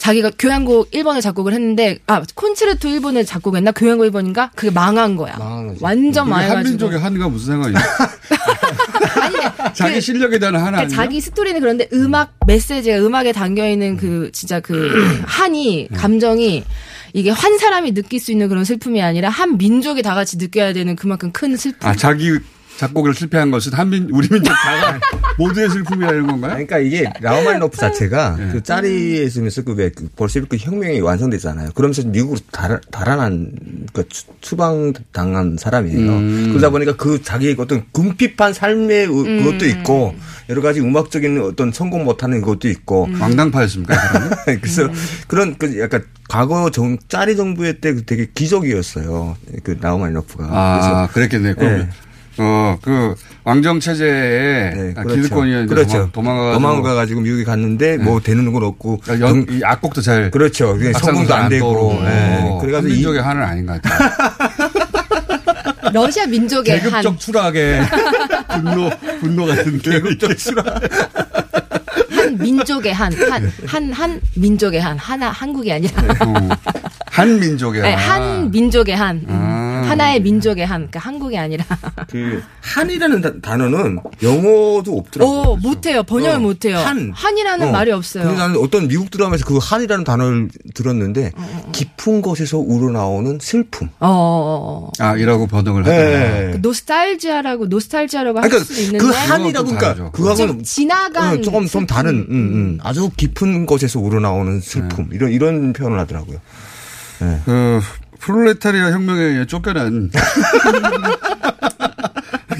자기가 0.00 0.30
교향곡 0.38 0.90
1번을 0.92 1.20
작곡을 1.20 1.52
했는데 1.52 1.98
아 2.06 2.22
콘체르토 2.34 2.88
1번을 2.88 3.26
작곡했나 3.26 3.70
교향곡 3.72 4.06
1번인가 4.06 4.48
그게 4.56 4.70
망한 4.70 5.14
거야. 5.14 5.36
완전 5.80 6.24
그게 6.24 6.30
망해가지고. 6.30 6.56
한민족의 6.56 6.98
한과 6.98 7.28
무슨 7.28 7.52
상관이야? 7.52 7.80
자기 9.74 10.00
실력에 10.00 10.38
대한 10.38 10.54
한 10.56 10.62
그러니까 10.64 10.80
아니야? 10.82 10.96
자기 10.96 11.20
스토리는 11.20 11.60
그런데 11.60 11.86
음악 11.92 12.34
메시지가 12.46 12.98
음악에 12.98 13.32
담겨 13.32 13.68
있는 13.68 13.96
그 13.98 14.30
진짜 14.32 14.58
그 14.60 15.20
한이 15.26 15.88
감정이 15.94 16.64
이게 17.12 17.30
한 17.30 17.58
사람이 17.58 17.92
느낄 17.92 18.20
수 18.20 18.32
있는 18.32 18.48
그런 18.48 18.64
슬픔이 18.64 19.02
아니라 19.02 19.28
한 19.28 19.58
민족이 19.58 20.00
다 20.02 20.14
같이 20.14 20.38
느껴야 20.38 20.72
되는 20.72 20.96
그만큼 20.96 21.30
큰 21.32 21.56
슬픔. 21.56 21.86
아 21.88 21.94
자기 21.94 22.38
작곡을 22.78 23.14
실패한 23.14 23.50
것은 23.50 23.72
한민 23.74 24.08
우리 24.10 24.28
민족 24.28 24.52
다 24.52 24.98
모두의 25.36 25.68
슬픔이라는 25.68 26.26
건가요? 26.26 26.50
그러니까 26.52 26.78
이게 26.78 27.10
라우마니노프 27.20 27.76
자체가 27.76 28.36
그 28.52 28.62
짜리에 28.62 29.22
있으면서 29.24 29.62
그왜 29.62 29.90
볼셰비크 30.16 30.56
혁명이 30.58 31.00
완성됐잖아요. 31.00 31.70
그러면서 31.74 32.02
미국으로 32.06 32.40
달, 32.50 32.80
달아난 32.90 33.50
그 33.92 34.08
추- 34.08 34.24
추방 34.40 34.92
당한 35.12 35.56
사람이에요. 35.58 36.10
음. 36.10 36.46
그러다 36.50 36.70
보니까 36.70 36.96
그 36.96 37.22
자기의 37.22 37.56
어떤 37.58 37.84
궁핍한 37.92 38.54
삶의 38.54 39.06
우- 39.08 39.26
음. 39.26 39.44
그것도 39.44 39.66
있고 39.66 40.14
여러 40.48 40.62
가지 40.62 40.80
음악적인 40.80 41.40
어떤 41.42 41.72
성공 41.72 42.04
못하는 42.04 42.40
것도 42.40 42.68
있고 42.68 43.08
왕당파였습니까? 43.20 43.94
그래서 44.60 44.88
그런 45.28 45.56
그 45.58 45.78
약간 45.80 46.02
과거 46.28 46.70
정, 46.70 46.96
짜리 47.08 47.36
정부의 47.36 47.80
때 47.80 47.94
되게 48.06 48.26
기적이었어요. 48.34 49.36
그 49.64 49.76
라우마니노프가. 49.80 50.46
아 50.50 51.08
그랬겠네. 51.12 51.54
그럼 51.54 51.78
네. 51.80 51.88
어 52.38 52.78
그 52.82 53.14
왕정 53.44 53.80
체제에 53.80 54.94
아, 54.96 55.02
기득권이 55.04 55.66
그렇죠. 55.66 56.08
도망가가지고 56.12 56.52
도망가 56.60 56.94
가지고 56.94 57.20
미국에 57.22 57.44
갔는데 57.44 57.96
뭐 57.98 58.20
되는 58.20 58.52
건 58.52 58.62
없고 58.64 59.00
아, 59.08 59.18
연- 59.20 59.46
이 59.50 59.60
악곡도 59.64 60.00
잘 60.00 60.30
그렇죠. 60.30 60.76
성공도 61.00 61.34
안 61.34 61.48
되고. 61.48 61.98
예. 62.04 62.58
그래가지고 62.60 62.76
한민족의 62.92 63.22
한은 63.22 63.42
아닌 63.42 63.66
것 63.66 63.80
같아요. 63.82 64.10
러시아 65.92 66.26
민족의 66.26 66.78
한. 66.78 67.02
계급적 67.02 67.18
추락에 67.18 67.80
분노 68.54 68.90
분노 69.20 69.46
같은데 69.46 69.90
계급적 69.90 70.36
추락. 70.38 70.66
한 72.10 72.38
민족의 72.38 72.92
한, 72.92 73.12
한, 73.30 73.52
한, 73.66 73.92
한 73.92 74.20
민족의 74.36 74.80
한, 74.80 74.96
하나, 74.98 75.30
한국이 75.30 75.72
아니라. 75.72 76.02
한 77.10 77.40
민족의 77.40 77.82
네, 77.82 77.92
한. 77.94 78.22
한 78.22 78.50
민족의 78.50 78.94
한. 78.96 79.24
음. 79.28 79.49
아. 79.90 79.92
하나의 79.92 80.20
민족의 80.22 80.64
한. 80.66 80.80
그러니까 80.88 81.00
한국이 81.00 81.36
아니라. 81.36 81.64
그 82.08 82.42
한이라는 82.62 83.20
다- 83.20 83.32
단어는 83.42 83.98
영어도 84.22 84.98
없더라고요. 84.98 85.38
오, 85.50 85.56
못해요. 85.56 86.02
번역을 86.04 86.36
어, 86.36 86.38
못해요. 86.38 86.78
한. 86.78 87.10
한이라는 87.14 87.68
어. 87.68 87.72
말이 87.72 87.90
없어요. 87.90 88.24
근데 88.24 88.38
나는 88.38 88.56
어떤 88.60 88.88
미국 88.88 89.10
드라마에서 89.10 89.44
그 89.44 89.58
한이라는 89.60 90.04
단어를 90.04 90.48
들었는데 90.74 91.32
깊은 91.72 92.22
곳에서 92.22 92.58
우러나오는 92.58 93.38
슬픔. 93.40 93.88
어, 93.98 94.08
어, 94.08 94.88
어. 94.88 94.90
아 95.04 95.16
이라고 95.16 95.46
번역을 95.46 95.82
네. 95.82 95.90
하더라고요. 95.90 96.52
그 96.52 96.58
노스탈지아라고, 96.62 97.66
노스탈지아라고 97.66 98.38
할 98.40 98.48
그러니까 98.48 98.72
수 98.72 98.80
있는데. 98.80 98.98
그 98.98 99.10
한이라고 99.10 99.66
그러니까 99.74 100.10
그거하고는 100.12 100.46
좀 100.54 100.62
지나간. 100.62 101.38
어, 101.38 101.40
조금 101.40 101.66
좀 101.66 101.86
다른 101.86 102.26
음, 102.28 102.30
음. 102.30 102.78
아주 102.82 103.10
깊은 103.16 103.66
곳에서 103.66 103.98
우러나오는 104.00 104.60
슬픔 104.60 105.08
네. 105.10 105.16
이런 105.16 105.30
이런 105.32 105.72
표현을 105.72 105.98
하더라고요. 105.98 106.38
그 107.44 107.80
프롤레타리아 108.20 108.92
혁명에 108.92 109.44
쫓겨난 109.46 110.10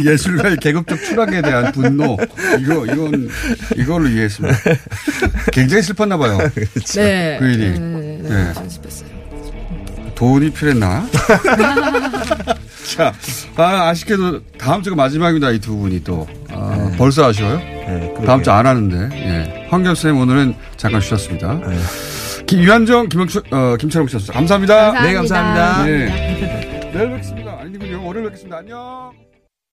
예술가의 0.03 0.57
계급적 0.57 0.97
추락에 1.05 1.43
대한 1.43 1.73
분노 1.73 2.17
이거 2.59 2.87
이건 2.87 3.29
이걸로 3.77 4.09
이해했습니다. 4.09 4.57
굉장히 5.53 5.83
슬펐나 5.83 6.17
봐요. 6.17 6.39
네. 6.95 7.37
그 7.39 7.45
일이. 7.47 7.71
네, 7.71 7.79
네, 7.79 8.19
네, 8.23 8.29
네. 8.29 8.53
네. 8.55 8.69
슬펐어요. 8.69 9.11
돈이 10.15 10.51
필요했나? 10.53 11.07
자, 12.97 13.13
아, 13.57 13.89
아쉽게도 13.89 14.41
다음 14.59 14.83
주가 14.83 14.97
마지막입니다. 14.97 15.51
이 15.51 15.59
두 15.61 15.77
분이 15.77 16.03
또. 16.03 16.27
아, 16.51 16.91
벌써 16.97 17.29
아쉬워요? 17.29 17.61
다음 18.25 18.43
주 18.43 18.51
안 18.51 18.67
하는데. 18.67 19.09
예. 19.17 19.67
황교수님 19.71 20.17
오늘은 20.19 20.55
잠깐 20.77 21.01
쉬셨습니다. 21.01 21.61
김, 22.51 22.64
유한정, 22.64 23.09
김영철, 23.09 23.42
어, 23.53 23.76
김철웅 23.76 24.09
씨였습니다. 24.09 24.32
감사합니다. 24.32 25.03
네, 25.03 25.14
감사합니다. 25.14 25.84
네. 25.84 26.90
내일 26.92 27.11
뵙겠습니다. 27.11 27.59
아니군요. 27.61 28.05
월요일 28.05 28.24
뵙겠습니다. 28.24 28.59
안녕. 28.59 29.30